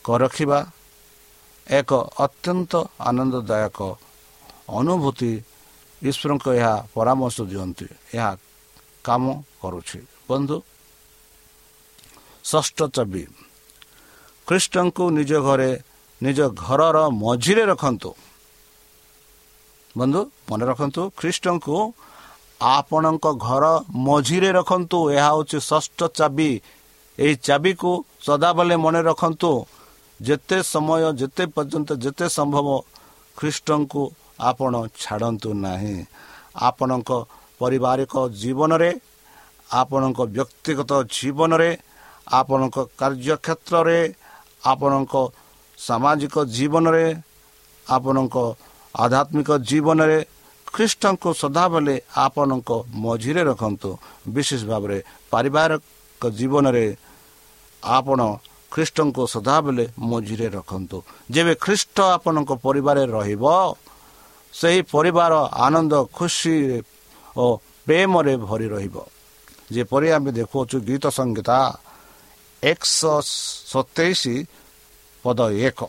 ରଖିବା 0.04 0.58
ଏକ 1.68 1.90
ଅତ୍ୟନ୍ତ 2.24 2.72
ଆନନ୍ଦଦାୟକ 3.00 3.78
ଅନୁଭୂତି 4.78 5.32
ଈଶ୍ୱରଙ୍କ 6.02 6.46
ଏହା 6.58 6.74
ପରାମର୍ଶ 6.94 7.36
ଦିଅନ୍ତି 7.50 7.86
ଏହା 8.14 8.30
କାମ 9.04 9.24
କରୁଛି। 9.62 10.00
ବନ୍ଧୁ 10.28 10.56
ଷଷ୍ଠ 12.44 12.78
ଚବି 12.96 13.24
ଖ୍ରୀଷ୍ଟଙ୍କୁ 14.48 15.04
ନିଜ 15.18 15.32
ଘରେ 15.46 15.70
ନିଜ 16.20 16.38
ଘରର 16.56 16.96
ମଝିରେ 17.22 17.64
ରଖନ୍ତୁ। 17.72 18.10
ବନ୍ଧୁ 19.96 20.20
ମନେ 20.50 20.64
ରଖନ୍ତୁ 20.70 21.02
ଖ୍ରୀଷ୍ଟଙ୍କୁ 21.18 21.76
ଆପଣଙ୍କ 22.76 23.26
ଘର 23.46 23.64
ମଝିରେ 24.06 24.50
ରଖନ୍ତୁ। 24.58 24.98
ଏହା 25.16 25.30
ହେଉଛି 25.34 25.58
ଷଷ୍ଠ 25.70 26.00
ଚାବି। 26.18 26.50
ଏହି 27.18 27.34
ଚାବିକୁ 27.48 27.92
ସଦାବେଳେ 28.26 28.76
ମନେ 28.84 29.00
ରଖନ୍ତୁ। 29.10 29.52
ଯେତେ 30.20 30.58
ସମୟ 30.72 31.02
ଯେତେ 31.20 31.44
ପର୍ଯ୍ୟନ୍ତ 31.54 31.90
ଯେତେ 32.04 32.26
ସମ୍ଭବ 32.38 32.68
ଖ୍ରୀଷ୍ଟଙ୍କୁ 33.36 34.02
ଆପଣ 34.50 34.72
ଛାଡ଼ନ୍ତୁ 35.02 35.50
ନାହିଁ। 35.66 35.96
ଆପଣଙ୍କ 36.68 37.10
ପାରିବାରିକ 37.60 38.14
ଜୀବନରେ 38.42 38.90
ଆପଣଙ୍କ 39.72 40.18
ବ୍ୟକ୍ତିଗତ 40.36 40.92
ଜୀବନରେ 41.16 41.70
ଆପଣଙ୍କ 42.40 42.76
କାର୍ଯ୍ୟକ୍ଷେତ୍ରରେ 43.00 44.00
ଆପଣଙ୍କ 44.64 45.14
ସାମାଜିକ 45.78 46.36
ଜୀବନରେ 46.56 47.06
ଆପଣଙ୍କ 47.86 48.36
ଆଧ୍ୟାତ୍ମିକ 48.94 49.50
ଜୀବନରେ 49.70 50.18
ଖ୍ରୀଷ୍ଟଙ୍କୁ 50.74 51.30
ସଦାବେଳେ 51.42 51.94
ଆପଣଙ୍କ 52.24 52.70
ମଝିରେ 53.04 53.42
ରଖନ୍ତୁ। 53.50 53.90
ବିଶେଷ 54.34 54.62
ଭାବରେ 54.70 54.98
ପାରିବାରିକ 55.32 56.22
ଜୀବନରେ 56.38 56.86
ଆପଣ 57.82 58.20
ଖ୍ରୀଷ୍ଟଙ୍କୁ 58.72 59.22
ସଦାବେଳେ 59.34 59.84
ମଝିରେ 60.10 60.48
ରଖନ୍ତୁ। 60.56 60.98
ଯେବେ 61.34 61.54
ଖ୍ରୀଷ୍ଟ 61.64 61.96
ଆପଣଙ୍କ 62.16 62.50
ପରିବାରରେ 62.66 63.12
ରହିବ 63.18 63.44
ସେହି 64.54 64.80
ପରିବାର 64.94 65.32
ଆନନ୍ଦ 65.66 65.92
ଖୁସି 66.16 66.54
ଓ 67.36 67.44
ପ୍ରେମରେ 67.86 68.34
ଭରି 68.48 68.68
ରହିବ। 68.74 68.96
ଯେପରି 69.74 70.08
ଆମେ 70.16 70.30
ଦେଖୁଅଛୁ 70.38 70.76
ଗୀତ 70.88 71.04
ସଂହିତା 71.18 71.58
ଏକଶହ 72.62 73.16
ସତେଇଶ 73.72 74.22
ପଦ 75.24 75.38
ଏକ। 75.68 75.80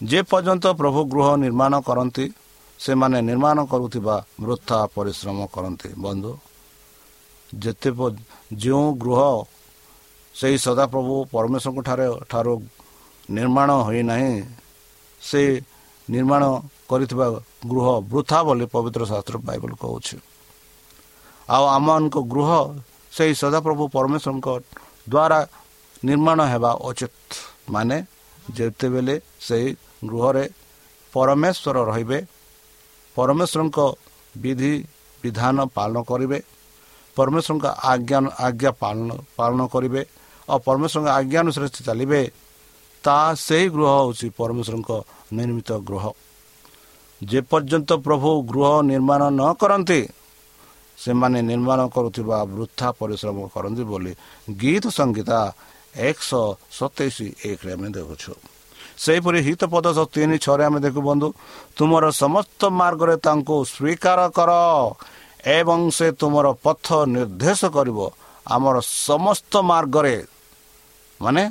ଯେପର୍ଯ୍ୟନ୍ତ 0.00 0.64
ପ୍ରଭୁ 0.80 1.00
ଗୃହ 1.12 1.28
ନିର୍ମାଣ 1.44 1.72
କରନ୍ତି 1.88 2.26
ସେମାନେ 2.80 3.18
ନିର୍ମାଣ 3.28 3.58
କରୁଥିବା 3.72 4.16
ବୃଥା 4.40 4.78
ପରିଶ୍ରମ 4.96 5.38
କରନ୍ତି। 5.54 5.88
ବନ୍ଧୁ 6.04 6.32
ଯେତେ 7.52 7.90
ଯେଉଁ 8.62 8.86
ଗୃହ 9.02 9.20
ସେହି 10.34 10.56
ସଦାପ୍ରଭୁ 10.66 11.14
ପରମେଶ୍ୱରଙ୍କ 11.34 11.80
ଠାରେ 11.88 12.06
ଠାରୁ 12.30 12.54
ନିର୍ମାଣ 13.28 13.68
ହୋଇନାହିଁ। 13.86 14.34
ସେ 15.22 15.42
ନିର୍ମାଣ 16.08 16.42
କରିଥିବା 16.90 17.26
ଗୃହ 17.70 17.86
ବୃଥା 18.10 18.38
ବୋଲି 18.46 18.66
ପବିତ୍ର 18.74 19.02
ଶାସ୍ତ୍ର 19.10 19.36
ବାଇବଲ 19.48 19.72
କହୁଛି। 19.82 20.16
ଆଉ 21.48 21.64
ଆମମାନଙ୍କ 21.76 22.16
ଗୃହ 22.32 22.50
ସେହି 23.12 23.34
ସଦାପ୍ରଭୁ 23.42 23.82
ପରମେଶ୍ୱରଙ୍କ 23.96 24.48
ଦ୍ୱାରା 25.12 25.40
ନିର୍ମାଣ 26.04 26.38
ହେବା 26.52 26.70
ଉଚିତ। 26.88 27.14
ମାନେ 27.74 27.96
ଯେତେବେଳେ 28.56 29.14
ସେହି 29.46 29.68
ଗୃହରେ 30.10 30.44
ପରମେଶ୍ୱର 31.12 31.76
ରହିବେ 31.90 32.18
ପରମେଶ୍ୱରଙ୍କ 33.16 33.78
ବିଧି 34.42 34.72
ବିଧାନ 35.22 35.56
ପାଳନ 35.76 35.96
କରିବେ 36.10 36.38
ପରମେଶ୍ୱରଙ୍କ 37.16 37.66
ଆଜ୍ଞା 37.92 38.18
ଆଜ୍ଞା 38.46 38.70
ପାଳନ 38.82 39.08
ପାଳନ 39.36 39.60
କରିବେ 39.74 40.02
ଆଉ 40.52 40.58
ପରମେଶ୍ୱରଙ୍କ 40.66 41.08
ଆଜ୍ଞା 41.18 41.38
ଅନୁସାରେ 41.44 41.68
ଚାଲିବେ 41.88 42.22
ତାହା 43.04 43.28
ସେହି 43.46 43.66
ଗୃହ 43.74 43.88
ହେଉଛି 43.96 44.26
ପରମେଶ୍ୱରଙ୍କ 44.40 44.90
ନିର୍ମିତ 45.38 45.70
ଗୃହ। 45.88 46.04
ଯେପର୍ଯ୍ୟନ୍ତ 47.20 47.90
ପ୍ରଭୁ 48.06 48.30
ଗୃହ 48.50 48.68
ନିର୍ମାଣ 48.90 49.22
ନ 49.38 49.42
କରନ୍ତି 49.60 50.00
ସେମାନେ 50.98 51.38
ନିର୍ମାଣ 51.50 51.80
କରୁଥିବା 51.94 52.38
ବୃଥା 52.54 52.88
ପରିଶ୍ରମ 53.00 53.36
କରନ୍ତି 53.54 53.82
ବୋଲି 53.90 54.12
ଗୀତ 54.60 54.84
ସଂଗୀତା 54.98 55.40
ଏକଶହ 56.08 56.44
ସତେଇଶ 56.78 57.16
ଏକରେ 57.50 57.70
ଆମେ 57.76 57.88
ଦେଖୁଛୁ। 57.96 58.32
ସେହିପରି 59.02 59.38
ହିତପଦ 59.46 59.86
ତିନି 60.14 60.36
ଛଅରେ 60.44 60.62
ଆମେ 60.68 60.78
ଦେଖୁ 60.84 61.00
ବନ୍ଧୁ 61.08 61.28
ତୁମର 61.76 62.04
ସମସ୍ତ 62.22 62.60
ମାର୍ଗରେ 62.80 63.14
ତାଙ୍କୁ 63.26 63.56
ସ୍ୱୀକାର 63.72 64.18
କର 64.36 64.50
ଏବଂ 65.58 65.80
ସେ 65.96 66.06
ତୁମର 66.20 66.46
ପଥ 66.64 66.86
ନିର୍ଦ୍ଦେଶ 67.14 67.60
କରିବ। 67.76 67.98
ଆମର 68.46 68.76
ସମସ୍ତ 69.08 69.52
ମାର୍ଗରେ 69.70 70.14
ମାନେ 71.20 71.42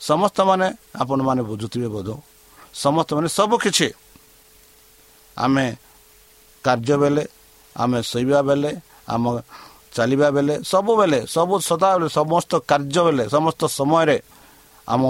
ସମସ୍ତ 0.00 0.38
ମାନେ 0.48 0.66
ଆପଣମାନେ 1.02 1.42
ବୁଝୁଥିବେ 1.50 1.88
ବୋଧ? 1.94 2.08
ସମସ୍ତ 2.74 3.10
ମାନେ 3.16 3.28
ସବୁ 3.38 3.56
କିଛି। 3.64 3.88
ଆମେ 5.36 5.66
କାର୍ଯ୍ୟ 6.64 6.96
ବେଲେ 7.02 7.24
ଆମେ 7.76 7.98
ଶୋଇବା 8.10 8.40
ବେଲେ 8.48 8.70
ଆମ 9.14 9.24
ଚାଲିବା 9.96 10.28
ବେଲେ 10.36 10.54
ସବୁବେଳେ 10.72 11.18
ସବୁ 11.34 11.54
ସଦାବେଳେ 11.68 12.08
ସମସ୍ତ 12.18 12.52
କାର୍ଯ୍ୟ 12.70 13.00
ବେଲେ 13.06 13.24
ସମସ୍ତ 13.34 13.62
ସମୟରେ 13.78 14.16
ଆମ 14.88 15.02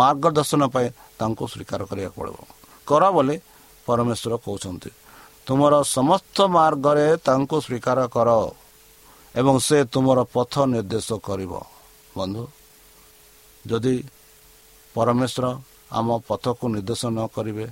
ମାର୍ଗଦର୍ଶନ 0.00 0.62
ପାଇଁ 0.74 0.88
ତାଙ୍କୁ 1.18 1.44
ସ୍ୱୀକାର 1.52 1.80
କରିବାକୁ 1.90 2.16
ପଡ଼ିବ। 2.20 2.38
କର 2.88 3.02
ବୋଲି 3.16 3.36
ପରମେଶ୍ୱର 3.86 4.32
କହୁଛନ୍ତି 4.44 4.90
ତୁମର 5.46 5.74
ସମସ୍ତ 5.96 6.36
ମାର୍ଗରେ 6.56 7.06
ତାଙ୍କୁ 7.26 7.56
ସ୍ୱୀକାର 7.66 7.98
କର 8.14 8.28
ଏବଂ 9.34 9.54
ସେ 9.66 9.78
ତୁମର 9.92 10.18
ପଥ 10.34 10.54
ନିର୍ଦ୍ଦେଶ 10.72 11.08
କରିବ। 11.26 11.52
ବନ୍ଧୁ 12.16 12.42
ଯଦି 13.70 13.94
ପରମେଶ୍ୱର 14.94 15.46
ଆମ 15.98 16.08
ପଥକୁ 16.28 16.64
ନିର୍ଦ୍ଦେଶ 16.74 17.02
ନ 17.16 17.18
କରିବେ 17.36 17.66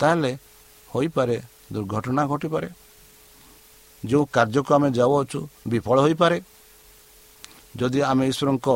ତାହେଲେ 0.00 0.32
ହୋଇପାରେ 0.88 1.36
ଦୁର୍ଘଟଣା 1.74 2.22
ଘଟିପାରେ। 2.32 2.68
ଯେଉଁ 4.02 4.24
କାର୍ଯ୍ୟକୁ 4.34 4.70
ଆମେ 4.76 4.88
ଯାଉଅଛୁ 4.98 5.38
ବିଫଳ 5.70 5.96
ହୋଇପାରେ। 6.04 6.38
ଯଦି 7.80 8.00
ଆମେ 8.10 8.24
ଈଶ୍ୱରଙ୍କ 8.32 8.68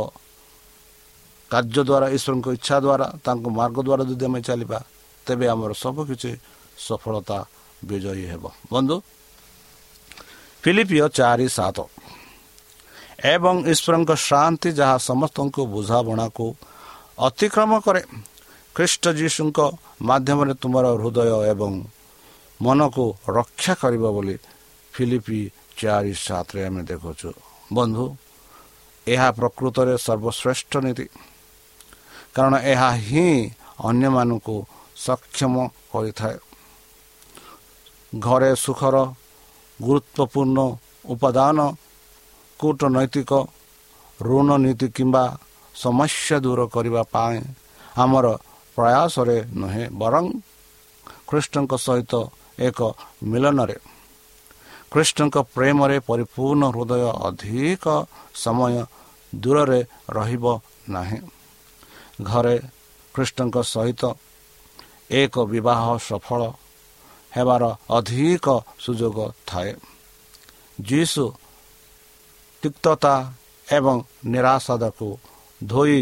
କାର୍ଯ୍ୟ 1.51 1.83
ଦ୍ୱାରା 1.89 2.07
ଈଶ୍ୱରଙ୍କ 2.17 2.47
ଇଚ୍ଛା 2.59 2.77
ଦ୍ୱାରା 2.85 3.07
ତାଙ୍କ 3.25 3.45
ମାର୍ଗ 3.59 3.79
ଦ୍ୱାରା 3.87 4.05
ଯଦି 4.11 4.25
ଆମେ 4.29 4.41
ଚାଲିବା 4.49 4.79
ତେବେ 5.27 5.47
ଆମର 5.55 5.71
ସବୁକିଛି 5.85 6.31
ସଫଳତା 6.87 7.39
ବିଜୟୀ 7.89 8.25
ହେବ। 8.33 8.45
ବନ୍ଧୁ 8.73 8.97
ଫିଲିପିଓ 10.63 11.07
ଚାରି 11.19 11.47
ସାତ। 11.57 11.79
ଏବଂ 13.25 13.55
ଈଶ୍ୱରଙ୍କ 13.73 14.11
ଶାନ୍ତି 14.29 14.71
ଯାହା 14.73 14.97
ସମସ୍ତଙ୍କୁ 15.09 15.63
ବୁଝାବଣାକୁ 15.75 16.47
ଅତିକ୍ରମ 17.19 17.73
କରେ। 17.81 18.03
ଖ୍ରୀଷ୍ଟ 18.77 19.05
ଯୀଶୁଙ୍କ 19.21 19.59
ମାଧ୍ୟମରେ 20.03 20.55
ତୁମର 20.61 20.87
ହୃଦୟ 21.01 21.19
ଏବଂ 21.53 21.73
ମନକୁ 22.63 23.05
ରକ୍ଷା 23.29 23.75
କରିବ 23.81 24.05
ବୋଲି 24.17 24.37
ଫିଲିପି 24.95 25.41
ଚାରି 25.79 26.15
ସାତରେ 26.27 26.61
ଆମେ 26.67 26.83
ଦେଖୁଛୁ। 26.91 27.29
ବନ୍ଧୁ 27.73 28.05
ଏହା 29.07 29.29
ପ୍ରକୃତରେ 29.39 29.95
ସର୍ବଶ୍ରେଷ୍ଠ 30.07 30.73
ନୀତି। 30.85 31.07
କାରଣ 32.35 32.55
ଏହା 32.73 32.91
ହିଁ 33.09 33.29
ଅନ୍ୟମାନଙ୍କୁ 33.89 34.57
ସକ୍ଷମ 34.97 35.55
କରିଥାଏ। 35.93 36.37
ଘରେ 38.19 38.51
ସୁଖର 38.57 38.97
ଗୁରୁତ୍ୱପୂର୍ଣ୍ଣ 39.81 40.59
ଉପାଦାନ 41.05 41.59
କୂଟନୈତିକ 42.65 43.33
ଋଣ 44.21 44.49
ନୀତି 44.65 44.87
କିମ୍ବା 44.97 45.25
ସମସ୍ୟା 45.75 46.37
ଦୂର 46.45 46.61
କରିବା 46.75 47.03
ପାଇଁ 47.15 47.39
ଆମର 48.03 48.27
ପ୍ରୟାସରେ 48.77 49.37
ନୁହେଁ 49.61 49.85
ବରଂ 50.01 50.25
ଖ୍ରୀଷ୍ଟଙ୍କ 51.29 51.73
ସହିତ 51.87 52.13
ଏକ 52.59 52.79
ମିଳନରେ। 53.23 53.77
କୃଷ୍ଣଙ୍କ 54.93 55.37
ପ୍ରେମରେ 55.55 55.97
ପରିପୂର୍ଣ୍ଣ 56.09 56.63
ହୃଦୟ 56.75 57.05
ଅଧିକ 57.29 57.85
ସମୟ 58.35 58.75
ଦୂରରେ 59.35 59.81
ରହିବ 60.09 60.45
ନାହିଁ। 60.89 61.21
ଘରେ 62.23 62.57
କୃଷ୍ଣଙ୍କ 63.15 63.57
ସହିତ 63.75 64.03
ଏକ 65.11 65.35
ବିବାହ 65.45 65.83
ସଫଳ 66.09 66.43
ହେବାର 67.33 67.63
ଅଧିକ 67.91 68.47
ସୁଯୋଗ 68.85 69.19
ଥାଏ। 69.47 69.71
ଯୀଶୁ 70.81 71.25
ତିକ୍ତତା 72.65 73.15
ଏବଂ 73.67 73.97
ନିରାଶାଦକୁ 74.25 75.09
ଧୋଇ 75.61 76.01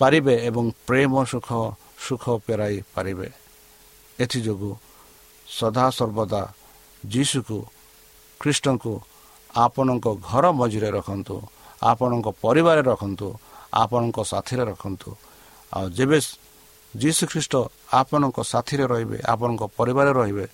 ପାରିବେ 0.00 0.34
ଏବଂ 0.48 0.64
ପ୍ରେମ 0.86 1.12
ସୁଖ 1.26 1.48
ସୁଖ 1.98 2.24
ଫେରାଇ 2.44 2.76
ପାରିବେ 2.94 3.28
ଏଥିଯୋଗୁଁ 4.18 4.72
ସଦାସର୍ବଦା 5.48 6.42
ଯୀଶୁକୁ 7.04 7.58
ଖ୍ରୀଷ୍ଟଙ୍କୁ 8.40 8.92
ଆପଣଙ୍କ 9.54 10.06
ଘର 10.22 10.44
ମଝିରେ 10.52 10.90
ରଖନ୍ତୁ 10.96 11.36
ଆପଣଙ୍କ 11.82 12.26
ପରିବାରରେ 12.38 12.82
ରଖନ୍ତୁ 12.90 13.28
ଆପଣଙ୍କ 13.74 14.18
ସାଥିରେ 14.24 14.64
ରଖନ୍ତୁ 14.70 15.10
ଆଉ 15.72 15.86
ଯେବେ 15.90 16.18
ଯୀଶୁ 16.94 17.22
ଖ୍ରୀଷ୍ଟ 17.32 17.54
ଆପଣଙ୍କ 17.92 18.38
ସାଥିରେ 18.44 18.84
ରହିବେ 18.92 19.18
ଆପଣଙ୍କ 19.32 19.62
ପରିବାରରେ 19.78 20.12
ରହିବେ 20.20 20.46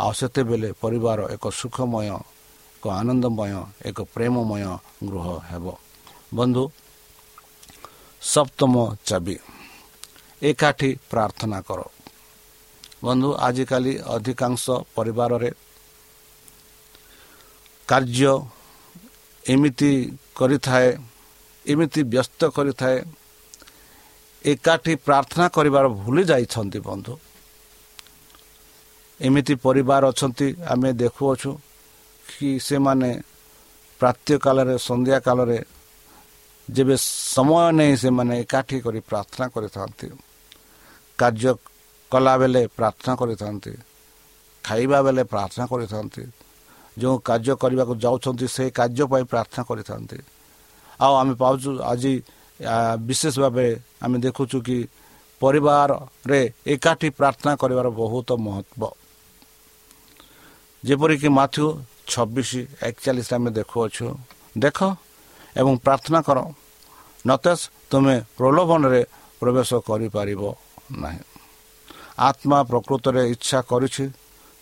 ଆଉ 0.00 0.12
ସେତେବେଳେ 0.18 0.68
ପରିବାର 0.82 1.20
ଏକ 1.34 1.44
ସୁଖମୟ 1.52 2.08
ଏକ 2.80 2.88
ଆନନ୍ଦମୟ 2.90 3.52
ଏକ 3.84 3.98
ପ୍ରେମମୟ 4.08 4.64
ଗୃହ 5.04 5.26
ହେବ 5.44 5.64
ବନ୍ଧୁ 6.32 6.62
ସପ୍ତମ 8.22 8.74
ଚାବି 9.04 9.36
ଏକାଠି 10.42 10.90
ପ୍ରାର୍ଥନା 11.10 11.58
କର 11.60 11.80
ବନ୍ଧୁ 13.04 13.28
ଆଜିକାଲି 13.38 13.92
ଅଧିକାଂଶ 14.08 14.64
ପରିବାରରେ 14.96 15.50
କାର୍ଯ୍ୟ 17.88 18.34
ଏମିତି 19.44 19.90
କରିଥାଏ 20.36 20.88
ଏମିତି 21.66 22.00
ବ୍ୟସ୍ତ 22.12 22.40
କରିଥାଏ 22.48 22.98
ଏକାଠି 24.44 24.92
ପ୍ରାର୍ଥନା 25.06 25.46
କରିବାର 25.52 25.84
ଭୁଲି 26.00 26.22
ଯାଇଛନ୍ତି 26.30 26.78
ବନ୍ଧୁ 26.80 27.12
ଏମିତି 29.20 29.54
ପରିବାର 29.64 30.02
ଅଛନ୍ତି 30.12 30.46
ଆମେ 30.66 30.90
ଦେଖୁଅଛୁ 30.96 31.50
କି 32.30 32.48
ସେମାନେ 32.68 33.10
ପ୍ରାତ୍ୟ 34.00 34.34
କାଳରେ 34.44 34.74
ସନ୍ଧ୍ୟା 34.88 35.18
କାଳରେ 35.26 35.58
ଯେବେ 36.68 36.96
ସମୟ 37.36 37.64
ନେଇ 37.78 37.92
ସେମାନେ 38.02 38.34
ଏକାଠି 38.42 38.76
କରି 38.86 39.00
ପ୍ରାର୍ଥନା 39.10 39.46
କରିଥାନ୍ତି 39.54 40.08
କାର୍ଯ୍ୟ 41.18 41.52
କଲାବେଳେ 42.12 42.62
ପ୍ରାର୍ଥନା 42.78 43.12
କରିଥାନ୍ତି 43.20 43.72
ଖାଇବା 44.64 44.98
ବେଳେ 45.06 45.22
ପ୍ରାର୍ଥନା 45.32 45.64
କରିଥାନ୍ତି 45.72 46.22
ଯେଉଁ 47.00 47.16
କାର୍ଯ୍ୟ 47.28 47.54
କରିବାକୁ 47.62 47.92
ଯାଉଛନ୍ତି 48.04 48.46
ସେହି 48.56 48.70
କାର୍ଯ୍ୟ 48.78 49.04
ପାଇଁ 49.12 49.24
ପ୍ରାର୍ଥନା 49.32 49.62
କରିଥାନ୍ତି। 49.70 50.18
ଆଉ 51.00 51.12
ଆମେ 51.20 51.34
ପାଉଛୁ 51.42 51.70
ଆଜି 51.92 52.12
ବିଶେଷ 53.08 53.34
ଭାବେ 53.44 53.66
ଆମେ 54.04 54.16
ଦେଖୁଛୁ 54.24 54.58
କି 54.66 54.78
ପରିବାରରେ 55.40 56.40
ଏକାଠି 56.74 57.08
ପ୍ରାର୍ଥନା 57.18 57.52
କରିବାର 57.62 57.86
ବହୁତ 58.00 58.28
ମହତ୍ଵ 58.46 58.82
ଯେପରିକି 60.84 61.28
ମାଥ୍ୟୁ 61.38 61.66
ଛବିଶ 62.12 62.50
ଏକଚାଳିଶରେ 62.88 63.34
ଆମେ 63.38 63.50
ଦେଖୁଅଛୁ 63.58 64.06
ଦେଖ 64.64 64.78
ଏବଂ 65.60 65.72
ପ୍ରାର୍ଥନା 65.86 66.20
କର 66.26 66.38
ନତେଜ 67.28 67.60
ତୁମେ 67.90 68.16
ପ୍ରଲୋଭନରେ 68.38 69.02
ପ୍ରବେଶ 69.40 69.70
କରିପାରିବ 69.88 70.42
ନାହିଁ 71.02 71.22
ଆତ୍ମା 72.28 72.58
ପ୍ରକୃତରେ 72.70 73.22
ଇଚ୍ଛା 73.34 73.58
କରିଛି 73.70 74.04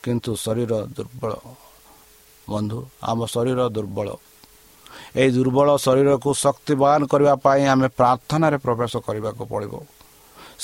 କିନ୍ତୁ 0.04 0.30
ଶରୀର 0.44 0.72
ଦୁର୍ବଳ 0.96 1.32
ବନ୍ଧୁ 2.48 2.78
ଆମ 3.10 3.18
ଶରୀର 3.34 3.60
ଦୁର୍ବଳ 3.76 4.08
ଏହି 5.20 5.30
ଦୁର୍ବଳ 5.36 5.68
ଶରୀରକୁ 5.86 6.30
ଶକ୍ତିବାନ 6.44 7.00
କରିବା 7.12 7.34
ପାଇଁ 7.44 7.62
ଆମେ 7.72 7.88
ପ୍ରାର୍ଥନାରେ 7.98 8.58
ପ୍ରବେଶ 8.66 8.92
କରିବାକୁ 9.06 9.42
ପଡ଼ିବ। 9.52 9.74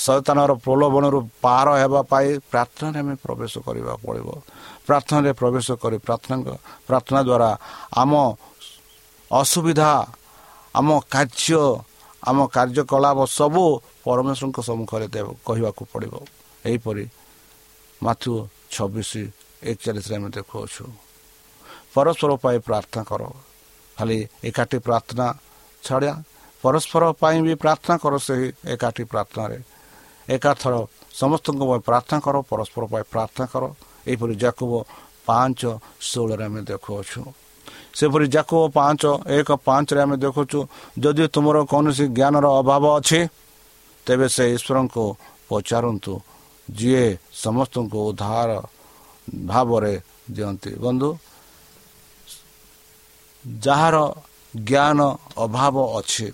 ଶୈତାନର 0.05 0.51
ପ୍ରଲୋଭନରୁ 0.65 1.19
ପାର 1.45 1.67
ହେବା 1.81 2.01
ପାଇଁ 2.11 2.27
ପ୍ରାର୍ଥନାରେ 2.51 2.97
ଆମେ 3.03 3.15
ପ୍ରବେଶ 3.25 3.53
କରିବାକୁ 3.67 4.01
ପଡ଼ିବ। 4.07 4.29
ପ୍ରାର୍ଥନାରେ 4.87 5.31
ପ୍ରବେଶ 5.41 5.67
କରି 5.83 5.97
ପ୍ରାର୍ଥନା 6.05 6.35
ପ୍ରାର୍ଥନା 6.87 7.19
ଦ୍ୱାରା 7.27 7.49
ଆମ 8.01 8.11
ଅସୁବିଧା 9.31 9.91
ଆମ 10.75 10.89
କାର୍ଯ୍ୟ 11.13 11.63
ଆମ 12.29 12.37
କାର୍ଯ୍ୟକଳାପ 12.55 13.19
ସବୁ 13.39 13.63
ପରମେଶ୍ୱରଙ୍କ 14.05 14.59
ସମ୍ମୁଖରେ 14.69 15.07
ଦେବ 15.15 15.27
କହିବାକୁ 15.47 15.81
ପଡ଼ିବ। 15.91 16.13
ଏହିପରି 16.65 17.05
ମାଥୁ 18.01 18.31
ଛବିଶ 18.73 19.11
ଏକଚାଳିଶରେ 19.69 20.15
ଆମେ 20.19 20.29
ଦେଖୁଅଛୁ 20.37 20.83
ପରସ୍ପର 21.95 22.31
ପାଇଁ 22.43 22.57
ପ୍ରାର୍ଥନା 22.67 23.03
କର। 23.09 23.21
ଖାଲି 23.97 24.17
ଏକାଠି 24.49 24.77
ପ୍ରାର୍ଥନା 24.87 25.27
ଛାଡ଼ିଆ। 25.83 26.15
ପରସ୍ପର 26.63 27.03
ପାଇଁ 27.21 27.37
ବି 27.45 27.53
ପ୍ରାର୍ଥନା 27.63 27.95
କର 28.03 28.13
ସେହି 28.27 28.47
ଏକାଠି 28.73 29.03
ପ୍ରାର୍ଥନାରେ। 29.11 29.57
ଏକାଥର 30.27 30.73
ସମସ୍ତଙ୍କ 31.21 31.61
ପାଇଁ 31.69 31.81
ପ୍ରାର୍ଥନା 31.89 32.19
କର 32.25 32.35
ପରସ୍ପର 32.51 32.83
ପାଇଁ 32.91 33.03
ପ୍ରାର୍ଥନା 33.13 33.45
କର। 33.53 33.63
ଏହିପରି 34.07 34.33
ଯାକୁବ 34.43 34.71
ପାଞ୍ଚ 35.27 35.61
ଷୋହଳରେ 36.09 36.43
ଆମେ 36.47 36.61
ଦେଖୁଅଛୁ। 36.69 37.21
ସେପରି 37.97 38.25
ଯାକୁବ 38.35 38.61
ପାଞ୍ଚ 38.77 39.01
ଏକ 39.37 39.49
ପାଞ୍ଚରେ 39.67 39.99
ଆମେ 40.05 40.15
ଦେଖୁଛୁ 40.25 40.59
ଯଦି 41.03 41.25
ତୁମର 41.33 41.57
କୌଣସି 41.71 42.05
ଜ୍ଞାନର 42.17 42.45
ଅଭାବ 42.59 42.83
ଅଛି 42.99 43.19
ତେବେ 44.07 44.27
ସେ 44.35 44.43
ଈଶ୍ୱରଙ୍କୁ 44.55 45.03
ପଚାରନ୍ତୁ 45.49 46.13
ଯିଏ 46.67 47.05
ସମସ୍ତଙ୍କୁ 47.45 47.97
ଉଦ୍ଧାର 48.09 48.49
ଭାବରେ 49.49 49.93
ଦିଅନ୍ତି। 50.35 50.71
ବନ୍ଧୁ 50.83 51.09
ଯାହାର 53.65 53.95
ଜ୍ଞାନ 54.53 54.99
ଅଭାବ 55.45 55.75
ଅଛି 55.99 56.27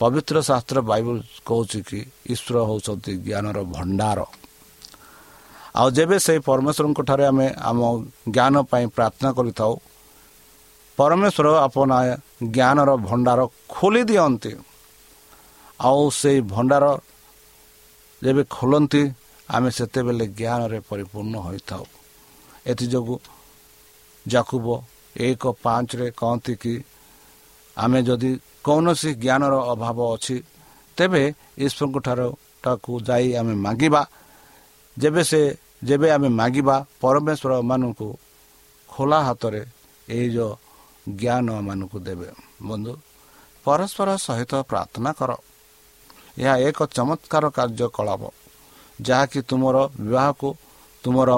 ପବିତ୍ର 0.00 0.36
ଶାସ୍ତ୍ର 0.48 0.78
ବାଇବଲ 0.90 1.16
କହୁଛି 1.48 1.80
କି 1.88 1.98
ଈଶ୍ୱର 2.32 2.56
ହେଉଛନ୍ତି 2.68 3.12
ଜ୍ଞାନର 3.26 3.58
ଭଣ୍ଡାର। 3.74 4.18
ଆଉ 5.74 5.88
ଯେବେ 5.96 6.16
ସେଇ 6.26 6.40
ପରମେଶ୍ୱରଙ୍କ 6.48 7.00
ଠାରେ 7.08 7.24
ଆମେ 7.32 7.46
ଆମ 7.68 7.80
ଜ୍ଞାନ 8.34 8.54
ପାଇଁ 8.70 8.86
ପ୍ରାର୍ଥନା 8.96 9.30
କରିଥାଉ 9.38 9.72
ପରମେଶ୍ୱର 10.98 11.48
ଆପଣ 11.66 11.90
ଜ୍ଞାନର 12.56 12.90
ଭଣ୍ଡାର 13.08 13.40
ଖୋଲି 13.68 14.02
ଦିଅନ୍ତି। 14.10 14.52
ଆଉ 15.80 16.02
ସେଇ 16.10 16.38
ଭଣ୍ଡାର 16.52 16.84
ଯେବେ 18.22 18.42
ଖୋଲନ୍ତି 18.50 19.02
ଆମେ 19.48 19.70
ସେତେବେଳେ 19.70 20.24
ଜ୍ଞାନରେ 20.40 20.78
ପରିପୂର୍ଣ୍ଣ 20.90 21.34
ହୋଇଥାଉ। 21.46 21.84
ଏଥିଯୋଗୁଁ 22.70 23.16
ଯାକୁବ 24.26 24.66
ଏକ 25.16 25.42
ପାଞ୍ଚରେ 25.64 26.08
କହନ୍ତି 26.20 26.54
କି 26.62 26.74
ଆମେ 27.76 27.98
ଯଦି 28.02 28.30
କୌଣସି 28.64 29.10
ଜ୍ଞାନର 29.24 29.54
ଅଭାବ 29.72 29.98
ଅଛି 30.14 30.36
ତେବେ 30.98 31.22
ଈଶ୍ୱରଙ୍କ 31.64 31.96
ଠାରୁ 32.06 32.28
ତାକୁ 32.64 32.92
ଯାଇ 33.08 33.26
ଆମେ 33.40 33.54
ମାଗିବା। 33.66 34.02
ଯେବେ 35.00 35.22
ସେ 35.30 35.40
ଯେବେ 35.88 36.08
ଆମେ 36.16 36.28
ମାଗିବା 36.40 36.76
ପରମେଶ୍ୱର 37.02 37.52
ମାନଙ୍କୁ 37.70 38.08
ଖୋଲା 38.88 39.18
ହାତରେ 39.28 39.62
ଏଇ 40.08 40.26
ଯେଉଁ 40.34 40.52
ଜ୍ଞାନ 41.20 41.46
ମାନଙ୍କୁ 41.68 41.98
ଦେବେ। 42.06 42.28
ବନ୍ଧୁ 42.68 42.92
ପରସ୍ପର 43.66 44.08
ସହିତ 44.26 44.52
ପ୍ରାର୍ଥନା 44.70 45.10
କର। 45.18 45.30
ଏହା 46.42 46.54
ଏକ 46.68 46.78
ଚମତ୍କାର 46.96 47.44
କାର୍ଯ୍ୟକଳାପ 47.56 48.22
ଯାହାକି 48.98 49.40
ତୁମର 49.48 49.76
ବିବାହକୁ 50.00 50.48
ତୁମର 51.04 51.30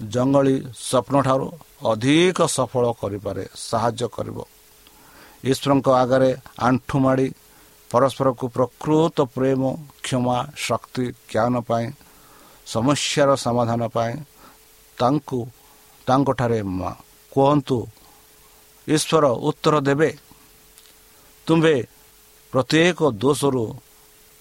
ଜଙ୍ଗଲୀ 0.00 0.56
ସ୍ୱପ୍ନଠାରୁ 0.80 1.46
ଅଧିକ 1.92 2.38
ସଫଳ 2.56 2.84
କରିପାରେ 3.00 3.44
ସାହାଯ୍ୟ 3.68 4.06
କରିବ। 4.16 4.38
ଈଶ୍ୱରଙ୍କ 5.50 5.88
ଆଗରେ 6.02 6.30
ଆଣ୍ଠୁ 6.66 6.96
ମାଡ଼ି 7.04 7.28
ପରସ୍ପରକୁ 7.90 8.44
ପ୍ରକୃତ 8.56 9.16
ପ୍ରେମ 9.34 9.62
କ୍ଷମା 10.04 10.38
ଶକ୍ତି 10.66 11.04
ଜ୍ଞାନ 11.30 11.54
ପାଇଁ 11.68 11.86
ସମସ୍ୟାର 12.66 13.30
ସମାଧାନ 13.46 13.80
ପାଇଁ 13.96 14.14
ତାଙ୍କୁ 14.98 15.38
ତାଙ୍କଠାରେ 16.06 16.60
କୁହନ୍ତୁ 17.32 17.78
ଈଶ୍ୱର 18.88 19.24
ଉତ୍ତର 19.48 19.74
ଦେବେ। 19.88 20.10
ତୁମ୍ଭେ 21.46 21.76
ପ୍ରତ୍ୟେକ 22.52 22.98
ଦୋଷରୁ 23.22 23.64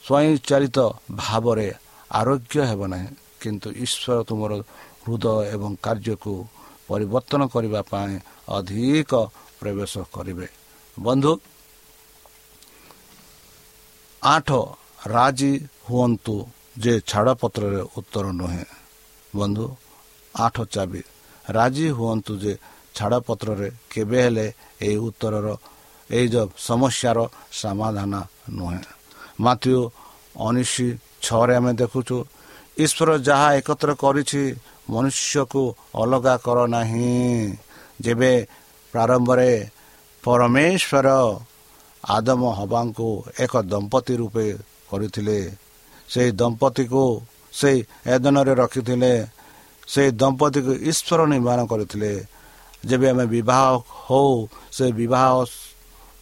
ସ୍ୱୟଂଚାଳିତ 0.03 0.77
ଭାବରେ 1.21 1.67
ଆରୋଗ୍ୟ 2.19 2.55
ହେବ 2.69 2.81
ନାହିଁ 2.93 3.07
କିନ୍ତୁ 3.41 3.67
ଈଶ୍ୱର 3.83 4.17
ତୁମର 4.27 4.51
ହୃଦୟ 5.03 5.25
ଏବଂ 5.53 5.71
କାର୍ଯ୍ୟକୁ 5.85 6.33
ପରିବର୍ତ୍ତନ 6.89 7.41
କରିବା 7.53 7.81
ପାଇଁ 7.91 8.13
ଅଧିକ 8.57 9.11
ପ୍ରବେଶ 9.59 9.93
କରିବେ। 10.15 10.47
ବନ୍ଧୁ 10.97 11.31
ଆଠ 14.21 14.49
ରାଜି 15.15 15.53
ହୁଅନ୍ତୁ। 15.85 16.35
ଯେ 16.75 16.93
ଛାଡ଼ପତ୍ରରେ 17.01 17.81
ଉତ୍ତର 17.97 18.25
ନୁହେଁ 18.33 18.65
ବନ୍ଧୁ 19.33 19.65
ଆଠ 20.35 20.55
ଚାବି 20.67 21.01
ରାଜି 21.47 21.87
ହୁଅନ୍ତୁ 21.97 22.33
ଯେ 22.43 22.53
ଛାଡ଼ପତ୍ରରେ 22.95 23.67
କେବେ 23.91 24.19
ହେଲେ 24.25 24.47
ଏହି 24.81 24.97
ଉତ୍ତରର 25.07 25.47
ଏଇ 26.09 26.27
ଯେଉଁ 26.29 26.49
ସମସ୍ୟାର 26.59 27.19
ସମାଧାନ 27.53 28.13
ନୁହେଁ 28.49 28.81
ମାତୃ 29.39 29.69
ଉଣେଇଶ 30.39 30.73
ଛଅରେ 31.23 31.53
ଆମେ 31.59 31.71
ଦେଖୁଛୁ 31.81 32.17
ଈଶ୍ୱର 32.75 33.09
ଯାହା 33.21 33.47
ଏକତ୍ର 33.59 33.89
କରିଛି 33.95 34.41
ମନୁଷ୍ୟକୁ 34.89 35.63
ଅଲଗା 35.93 36.35
କର 36.45 36.57
ନାହିଁ 36.67 37.13
ଯେବେ 38.03 38.31
ପ୍ରାରମ୍ଭରେ 38.93 39.51
ପରମେଶ୍ୱର 40.23 41.07
ଆଦମ 42.03 42.41
ହବାଙ୍କୁ 42.59 43.09
ଏକ 43.43 43.53
ଦମ୍ପତି 43.63 44.13
ରୂପେ 44.21 44.45
କରିଥିଲେ 44.89 45.39
ସେହି 46.13 46.31
ଦମ୍ପତିକୁ 46.41 47.03
ସେଇ 47.59 47.77
ଏଦନରେ 48.13 48.53
ରଖିଥିଲେ 48.61 49.13
ସେଇ 49.93 50.09
ଦମ୍ପତିକୁ 50.21 50.71
ଈଶ୍ୱର 50.89 51.19
ନିର୍ମାଣ 51.33 51.59
କରିଥିଲେ। 51.71 52.13
ଯେବେ 52.89 53.07
ଆମେ 53.13 53.25
ବିବାହ 53.35 53.69
ହଉ 54.05 54.33
ସେ 54.75 54.85
ବିବାହ 54.99 55.33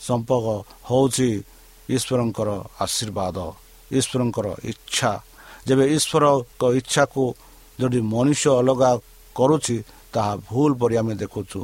ସମ୍ପର୍କ 0.08 0.48
ହେଉଛି 0.90 1.30
ଈଶ୍ୱରଙ୍କର 1.96 2.50
ଆଶୀର୍ବାଦ 2.86 3.38
ଈଶ୍ୱରଙ୍କର 3.92 4.48
ଇଚ୍ଛା। 4.72 5.12
ଯେବେ 5.68 5.86
ଈଶ୍ୱରଙ୍କ 5.98 6.64
ଇଚ୍ଛାକୁ 6.80 7.24
ଯଦି 7.80 8.00
ମଣିଷ 8.14 8.44
ଅଲଗା 8.62 8.92
କରୁଛି 9.36 9.78
ତାହା 10.14 10.34
ଭୁଲ 10.50 10.72
ପରି 10.82 10.96
ଆମେ 11.02 11.14
ଦେଖୁଛୁ। 11.24 11.60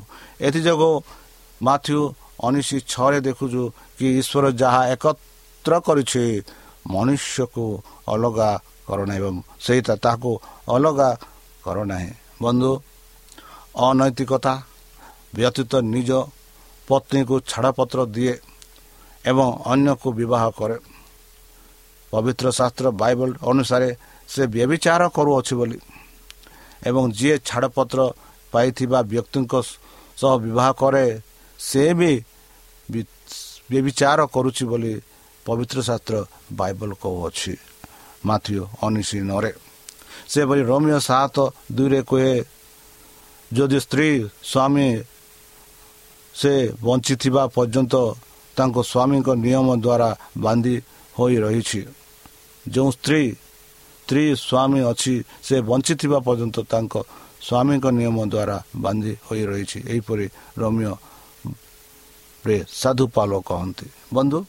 ଏଥିଯୋଗୁଁ 0.47 0.93
ମାଥ୍ୟୁ 1.61 1.99
ଉଣେଇଶ 2.47 2.69
ଛଅରେ 2.91 3.19
ଦେଖୁଛୁ 3.27 3.61
କି 3.97 4.07
ଈଶ୍ୱର 4.21 4.45
ଯାହା 4.61 4.81
ଏକତ୍ର 4.93 5.73
କରିଛି 5.87 6.23
ମନୁଷ୍ୟକୁ 6.93 7.65
ଅଲଗା 8.13 8.49
କରୁନାହିଁ 8.87 9.19
ଏବଂ 9.21 9.35
ସେଇଟା 9.65 9.95
ତାହାକୁ 10.03 10.31
ଅଲଗା 10.75 11.09
କରୁନାହିଁ। 11.65 12.11
ବନ୍ଧୁ 12.43 12.71
ଅନୈତିକତା 13.87 14.53
ବ୍ୟତୀତ 15.35 15.71
ନିଜ 15.93 16.11
ପତ୍ନୀକୁ 16.87 17.35
ଛାଡ଼ପତ୍ର 17.51 17.99
ଦିଏ 18.15 18.35
ଏବଂ 19.25 19.47
ଅନ୍ୟକୁ 19.73 20.07
ବିବାହ 20.19 20.43
କରେ। 20.59 20.77
ପବିତ୍ର 22.13 22.47
ଶାସ୍ତ୍ର 22.59 22.87
ବାଇବଲ 23.01 23.29
ଅନୁସାରେ 23.51 23.89
ସେ 24.29 24.43
ବ୍ୟବିଚାର 24.53 25.01
କରୁଅଛି 25.15 25.53
ବୋଲି 25.59 25.77
ଏବଂ 26.87 27.03
ଯିଏ 27.17 27.35
ଛାଡ଼ପତ୍ର 27.49 27.99
ପାଇଥିବା 28.53 28.99
ବ୍ୟକ୍ତିଙ୍କ 29.11 29.53
ସହ 30.17 30.33
ବିବାହ 30.45 30.69
କରେ 30.81 31.05
ସେ 31.59 31.83
ବି 31.99 32.11
ବ୍ୟବିଚାର 33.69 34.19
କରୁଛି 34.35 34.63
ବୋଲି 34.71 34.93
ପବିତ୍ର 35.47 35.77
ଶାସ୍ତ୍ର 35.89 36.15
ବାଇବଲ 36.59 36.91
କହୁଅଛି। 37.03 37.53
ମାଥ୍ୟୁ 38.27 38.61
ଉଣେଇଶ 38.85 39.09
ନରେ 39.29 39.51
ସେପରି 40.31 40.61
ରୋମିଓ 40.71 40.99
ସାତ 41.09 41.35
ଦୁଇରେ 41.75 42.01
କୁହେ 42.09 42.33
ଯଦି 43.51 43.79
ସ୍ତ୍ରୀ 43.85 44.09
ସ୍ୱାମୀ 44.51 44.87
ସେ 46.35 46.53
ବଞ୍ଚିଥିବା 46.87 47.43
ପର୍ଯ୍ୟନ୍ତ 47.55 47.95
ତାଙ୍କ 48.57 48.77
ସ୍ୱାମୀଙ୍କ 48.91 49.29
ନିୟମ 49.45 49.67
ଦ୍ୱାରା 49.85 50.09
ବାନ୍ଧି 50.45 50.75
ହୋଇ 51.17 51.35
ରହିଛି 51.43 51.81
ଯେଉଁ 52.65 52.89
ସ୍ତ୍ରୀ 52.97 53.21
ସ୍ତ୍ରୀ 54.07 54.23
ସ୍ୱାମୀ 54.39 54.79
ଅଛି 54.91 55.13
ସେ 55.47 55.55
ବଞ୍ଚିଥିବା 55.69 56.19
ପର୍ଯ୍ୟନ୍ତ 56.27 56.57
ତାଙ୍କ 56.73 56.93
ସ୍ୱାମୀଙ୍କ 57.47 57.85
ନିୟମ 57.99 58.17
ଦ୍ୱାରା 58.33 58.57
ବାନ୍ଧି 58.83 59.13
ହୋଇ 59.27 59.43
ରହିଛି 59.49 59.79
ଏହିପରି 59.91 60.25
ରମ୍ୟରେ 60.61 62.57
ସାଧୁପାଲ 62.81 63.31
କହନ୍ତି। 63.49 63.87
ବନ୍ଧୁ 64.15 64.39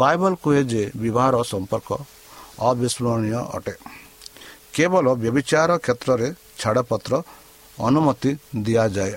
ବାଇବଲ 0.00 0.32
କୁହେ 0.42 0.62
ଯେ 0.64 0.82
ବିବାହର 1.02 1.36
ସମ୍ପର୍କ 1.42 1.90
ଅବିସ୍ମରଣୀୟ 2.68 3.40
ଅଟେ। 3.56 3.74
କେବଳ 4.74 5.06
ବ୍ୟବିଚାର 5.22 5.70
କ୍ଷେତ୍ରରେ 5.84 6.28
ଛାଡ଼ପତ୍ର 6.60 7.12
ଅନୁମତି 7.78 8.30
ଦିଆଯାଏ। 8.56 9.16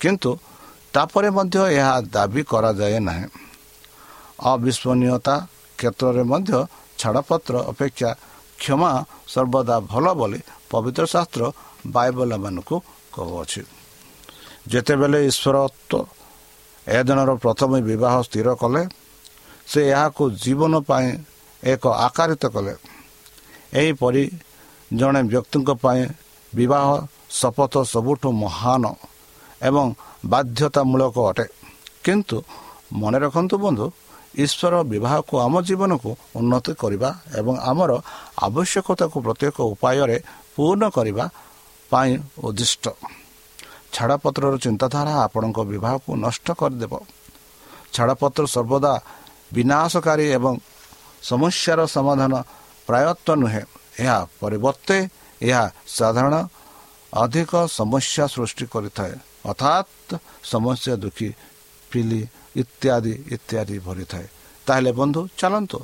କିନ୍ତୁ 0.00 0.30
ତାପରେ 0.94 1.28
ମଧ୍ୟ 1.30 1.58
ଏହା 1.78 1.94
ଦାବି 2.14 2.42
କରାଯାଏ 2.42 2.98
ନାହିଁ। 3.08 3.26
ଅବିଶ୍ୱନୀୟତା 4.52 5.34
କ୍ଷେତ୍ରରେ 5.78 6.22
ମଧ୍ୟ 6.32 6.58
ଛାଡ଼ପତ୍ର 6.98 7.54
ଅପେକ୍ଷା 7.72 8.10
କ୍ଷମା 8.58 8.90
ସର୍ବଦା 9.28 9.76
ଭଲ 9.92 10.06
ବୋଲି 10.14 10.40
ପବିତ୍ର 10.70 11.04
ଶାସ୍ତ୍ର 11.06 11.42
ବାଇବଲମାନଙ୍କୁ 11.86 12.76
କହୁଅଛି। 13.14 13.62
ଯେତେବେଳେ 14.68 15.18
ଈଶ୍ୱରତ୍ଵ 15.30 15.92
ଏ 16.86 16.98
ପ୍ରଥମେ 17.44 17.78
ବିବାହ 17.90 18.14
ସ୍ଥିର 18.22 18.48
କଲେ 18.54 18.82
ସେ 19.68 19.80
ଏହାକୁ 19.90 20.22
ଜୀବନ 20.42 20.72
ପାଇଁ 20.88 21.08
ଏକ 21.62 21.84
ଆକାରିତ 22.06 22.44
କଲେ। 22.54 22.74
ଏହିପରି 23.80 24.22
ଜଣେ 24.90 25.20
ବ୍ୟକ୍ତିଙ୍କ 25.32 25.70
ପାଇଁ 25.82 26.02
ବିବାହ 26.52 26.86
ଶପଥ 27.38 27.74
ସବୁଠୁ 27.84 28.28
ମହାନ 28.42 28.84
ଏବଂ 29.62 29.86
ବାଧ୍ୟତାମୂଳକ 30.32 31.16
ଅଟେ। 31.30 31.46
କିନ୍ତୁ 32.04 32.36
ମନେ 33.00 33.18
ରଖନ୍ତୁ 33.24 33.56
ବନ୍ଧୁ 33.64 33.86
ଈଶ୍ୱର 34.44 34.74
ବିବାହକୁ 34.92 35.34
ଆମ 35.46 35.54
ଜୀବନକୁ 35.68 36.10
ଉନ୍ନତି 36.36 36.72
କରିବା 36.82 37.10
ଏବଂ 37.38 37.54
ଆମର 37.70 37.90
ଆବଶ୍ୟକତାକୁ 38.46 39.16
ପ୍ରତ୍ୟେକ 39.26 39.56
ଉପାୟରେ 39.72 40.16
ପୂର୍ଣ୍ଣ 40.54 40.84
କରିବା 40.96 41.24
ପାଇଁ 41.90 42.12
ଉଦ୍ଦିଷ୍ଟ। 42.46 42.84
ଛାଡ଼ପତ୍ରର 43.94 44.54
ଚିନ୍ତାଧାରା 44.64 45.12
ଆପଣଙ୍କ 45.26 45.58
ବିବାହକୁ 45.72 46.10
ନଷ୍ଟ 46.24 46.46
କରିଦେବ। 46.60 46.92
ଛାଡ଼ପତ୍ର 47.94 48.44
ସର୍ବଦା 48.54 48.92
ବିନାଶକାରୀ 49.54 50.26
ଏବଂ 50.38 50.54
ସମସ୍ୟାର 51.30 51.80
ସମାଧାନ 51.96 52.32
ପ୍ରାୟତ୍ୱ 52.88 53.40
ନୁହେଁ। 53.42 53.64
ଏହା 54.02 54.18
ପରିବର୍ତ୍ତେ 54.40 54.96
ଏହା 55.48 55.64
ସାଧାରଣ 55.96 56.34
ଅଧିକ 57.22 57.52
ସମସ୍ୟା 57.78 58.24
ସୃଷ୍ଟି 58.34 58.64
କରିଥାଏ। 58.74 59.14
ଅର୍ଥାତ୍ 59.50 60.10
ସମସ୍ୟା 60.52 60.94
ଦୁଃଖୀ 61.02 61.28
ପିଲି 61.90 62.20
ଇତ୍ୟାଦି 62.62 63.14
ଇତ୍ୟାଦି 63.36 63.76
ଭରିଥାଏ। 63.86 64.26
ତାହେଲେ 64.66 64.90
ବନ୍ଧୁ 65.00 65.20
ଚାଲନ୍ତୁ। 65.40 65.78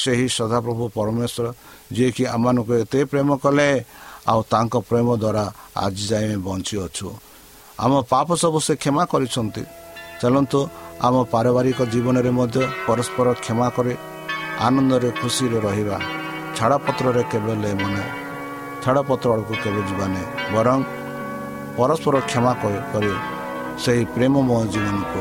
ସେହି 0.00 0.28
ସଦାପ୍ରଭୁ 0.38 0.84
ପରମେଶ୍ୱର 0.98 1.46
ଯିଏକି 1.94 2.24
ଆମମାନଙ୍କୁ 2.34 2.72
ଏତେ 2.82 3.00
ପ୍ରେମ 3.10 3.28
କଲେ 3.44 3.68
ଆଉ 4.30 4.40
ତାଙ୍କ 4.52 4.74
ପ୍ରେମ 4.88 5.08
ଦ୍ୱାରା 5.22 5.44
ଆଜି 5.84 6.04
ଯାଏ 6.10 6.26
ବଞ୍ଚିଅଛୁ। 6.46 7.06
ଆମ 7.84 7.92
ପାପ 8.12 8.28
ସବୁ 8.42 8.58
ସେ 8.66 8.74
କ୍ଷମା 8.82 9.02
କରିଛନ୍ତି। 9.12 9.62
ଚାଲନ୍ତୁ 10.20 10.60
ଆମ 11.04 11.14
ପାରିବାରିକ 11.32 11.78
ଜୀବନରେ 11.92 12.30
ମଧ୍ୟ 12.38 12.56
ପରସ୍ପର 12.86 13.26
କ୍ଷମା 13.44 13.66
କରି 13.76 13.94
ଆନନ୍ଦରେ 14.66 15.08
ଖୁସିରେ 15.20 15.58
ରହିବା 15.66 15.96
ଛାଡ଼ପତ୍ରରେ 16.56 17.22
କେବେ 17.32 17.54
ମନେ 17.80 18.04
ଛାଡ଼ପତ୍ର 18.82 19.28
ଆଡ଼କୁ 19.34 19.54
କେବେ 19.64 19.80
ଯିବା 19.88 20.06
ନାହିଁ। 20.14 20.26
ବରଂ 20.54 20.78
ପରସ୍ପର 21.76 22.14
କ୍ଷମା 22.30 22.52
କରି 22.92 23.12
ସେହି 23.82 24.04
ପ୍ରେମମୟ 24.14 24.62
ଜୀବନକୁ 24.74 25.20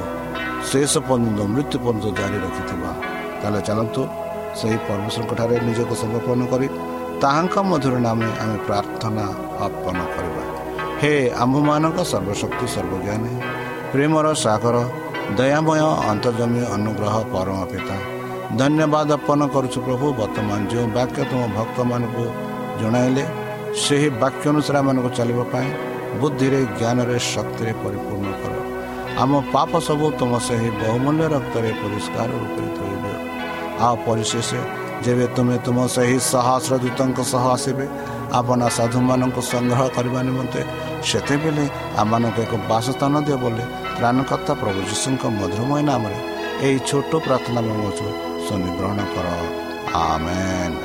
ଶେଷ 0.69 0.93
ପର୍ଯ୍ୟନ୍ତ 1.07 1.39
ମୃତ୍ୟୁ 1.53 1.77
ପର୍ଯ୍ୟନ୍ତ 1.85 2.05
ଜାରି 2.19 2.37
ରଖିଥିବା। 2.45 2.91
ତାହେଲେ 3.41 3.59
ଚାଲନ୍ତୁ 3.67 4.01
ସେହି 4.59 4.77
ପରମେଶ୍ୱରଙ୍କଠାରେ 4.87 5.55
ନିଜକୁ 5.67 5.93
ସମର୍ପଣ 6.03 6.39
କରି 6.51 6.67
ତାହାଙ୍କ 7.21 7.55
ମଧୁର 7.69 7.95
ନାମେ 8.07 8.29
ଆମେ 8.43 8.57
ପ୍ରାର୍ଥନା 8.67 9.25
ଅର୍ପଣ 9.65 9.97
କରିବା। 10.13 10.43
ହେ 11.01 11.13
ଆମ୍ଭମାନଙ୍କ 11.43 11.97
ସର୍ବଶକ୍ତି 12.11 12.65
ସର୍ବଜ୍ଞାନୀ 12.75 13.33
ପ୍ରେମର 13.91 14.27
ସାଗର 14.45 14.77
ଦୟାମୟ 15.33 15.79
ଅନ୍ତର୍ଜମୀ 16.11 16.61
ଅନୁଗ୍ରହ 16.75 17.15
ପରମ 17.33 17.59
ପିତା 17.71 17.95
ଧନ୍ୟବାଦ 18.59 19.09
ଅର୍ପଣ 19.17 19.39
କରୁଛୁ 19.53 19.79
ପ୍ରଭୁ 19.85 20.05
ବର୍ତ୍ତମାନ 20.19 20.59
ଯେଉଁ 20.71 20.87
ବାକ୍ୟ 20.97 21.21
ତୁମ 21.31 21.41
ଭକ୍ତମାନଙ୍କୁ 21.57 22.25
ଜଣାଇଲେ 22.81 23.23
ସେହି 23.83 24.09
ବାକ୍ୟ 24.21 24.43
ଅନୁସାରେ 24.51 24.77
ଆମମାନଙ୍କୁ 24.81 25.09
ଚାଲିବା 25.17 25.45
ପାଇଁ 25.53 25.67
ବୁଦ୍ଧିରେ 26.21 26.59
ଜ୍ଞାନରେ 26.79 27.17
ଶକ୍ତିରେ 27.33 27.71
ପରିପୂର୍ଣ୍ଣ 27.83 28.29
କର। 28.41 28.53
ଆମ 29.21 29.31
ପାପ 29.55 29.71
ସବୁ 29.87 30.05
ତୁମ 30.19 30.31
ସେହି 30.47 30.69
ବହୁମୂଲ୍ୟ 30.81 31.25
ରକ୍ତରେ 31.35 31.69
ପରିଷ୍କାର 31.81 32.29
ରୂପେ 32.41 32.63
ଧୋଇଦିଅ 32.77 33.17
ଆଉ 33.85 33.95
ପରିଶେଷ 34.07 34.49
ଯେବେ 35.05 35.25
ତୁମେ 35.35 35.57
ତୁମ 35.65 35.77
ସେହି 35.95 36.17
ସହସ୍ର 36.31 36.73
ଦୂତଙ୍କ 36.83 37.19
ସହ 37.31 37.43
ଆସିବେ 37.55 37.85
ଆପଣ 38.39 38.59
ସାଧୁମାନଙ୍କୁ 38.77 39.41
ସଂଗ୍ରହ 39.51 39.81
କରିବା 39.95 40.19
ନିମନ୍ତେ 40.27 40.61
ସେତେବେଳେ 41.09 41.65
ଆମମାନଙ୍କୁ 42.01 42.39
ଏକ 42.45 42.53
ବାସସ୍ଥାନ 42.71 43.13
ଦିଅ 43.25 43.37
ବୋଲି 43.43 43.65
ପ୍ରାଣକର୍ତ୍ତା 43.97 44.53
ପ୍ରଭୁ 44.61 44.79
ଯୀଶୁଙ୍କ 44.89 45.23
ମଧୁରମୟ 45.39 45.81
ନାମରେ 45.89 46.17
ଏହି 46.65 46.77
ଛୋଟ 46.89 47.11
ପ୍ରାର୍ଥନା 47.25 47.61
ମୋଚୁ 47.67 48.07
ସ୍ୱନିଗ୍ରହଣ 48.45 48.99
କର। 49.13 49.27
ଆମେନ୍। 50.07 50.77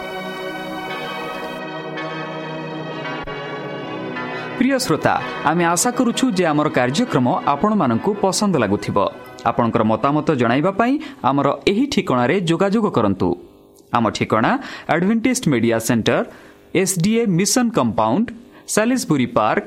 ପ୍ରିୟ 4.59 4.76
ଶ୍ରୋତା 4.85 5.14
ଆମେ 5.50 5.64
ଆଶା 5.72 5.90
କରୁଛୁ 5.98 6.24
ଯେ 6.38 6.44
ଆମର 6.52 6.68
କାର୍ଯ୍ୟକ୍ରମ 6.78 7.26
ଆପଣମାନଙ୍କୁ 7.52 8.11
ପସନ୍ଦ 8.22 8.54
ଲାଗୁଥିବ। 8.62 8.96
ଆପଣଙ୍କର 9.50 9.83
ମତାମତ 9.92 10.28
ଜଣାଇବା 10.40 10.72
ପାଇଁ 10.80 10.94
ଆମର 11.28 11.48
ଏହି 11.70 11.85
ଠିକଣାରେ 11.92 12.37
ଯୋଗାଯୋଗ 12.50 12.87
କରନ୍ତୁ। 12.96 13.28
ଆମ 13.96 14.04
ଠିକଣା 14.16 14.50
Adventist 14.92 15.48
Media 15.52 15.78
Centre 15.88 16.24
S 16.80 16.96
D A 17.04 17.22
Mission 17.38 17.66
Compound 17.76 18.26
Salisbury 18.74 19.26
Park 19.38 19.66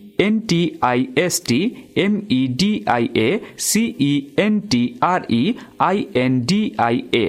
N 0.18 0.40
T 0.40 0.70
I 0.80 1.06
S 1.16 1.34
T 1.40 1.60
M 1.96 2.14
E 2.30 2.40
D 2.56 2.84
I 2.86 3.04
A 3.14 3.28
C E 3.58 4.12
N 4.36 4.60
T 4.70 4.82
R 5.00 5.20
E 5.30 5.42
I 5.78 5.96
N 6.14 6.40
D 6.40 6.60
I 6.78 6.96
A 7.12 7.26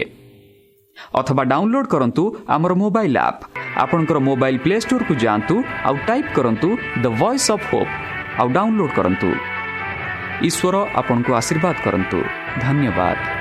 অথবা 1.14 1.44
download 1.46 1.88
করন্তু 1.88 2.36
আমার 2.48 2.74
mobile 2.76 3.18
app 3.18 3.38
আপনার 3.76 4.20
mobile 4.20 4.56
play 4.58 4.76
স্টোরকু 4.82 5.14
যাআন্তু 5.16 5.64
আউ 5.84 5.96
type 6.08 6.26
করন্তু 6.36 6.68
the 7.02 7.06
voice 7.20 7.46
of 7.52 7.62
hope 7.74 7.88
আউ 8.38 8.48
download 8.50 8.92
করন্তু 8.96 9.28
ঈশ্বর 10.42 10.74
আপনার 10.94 11.38
আশীর্বাদ 11.38 11.76
করন্তু 11.84 12.18
ধন্যবাদ 12.62 13.18
ଆପଣ 13.18 13.41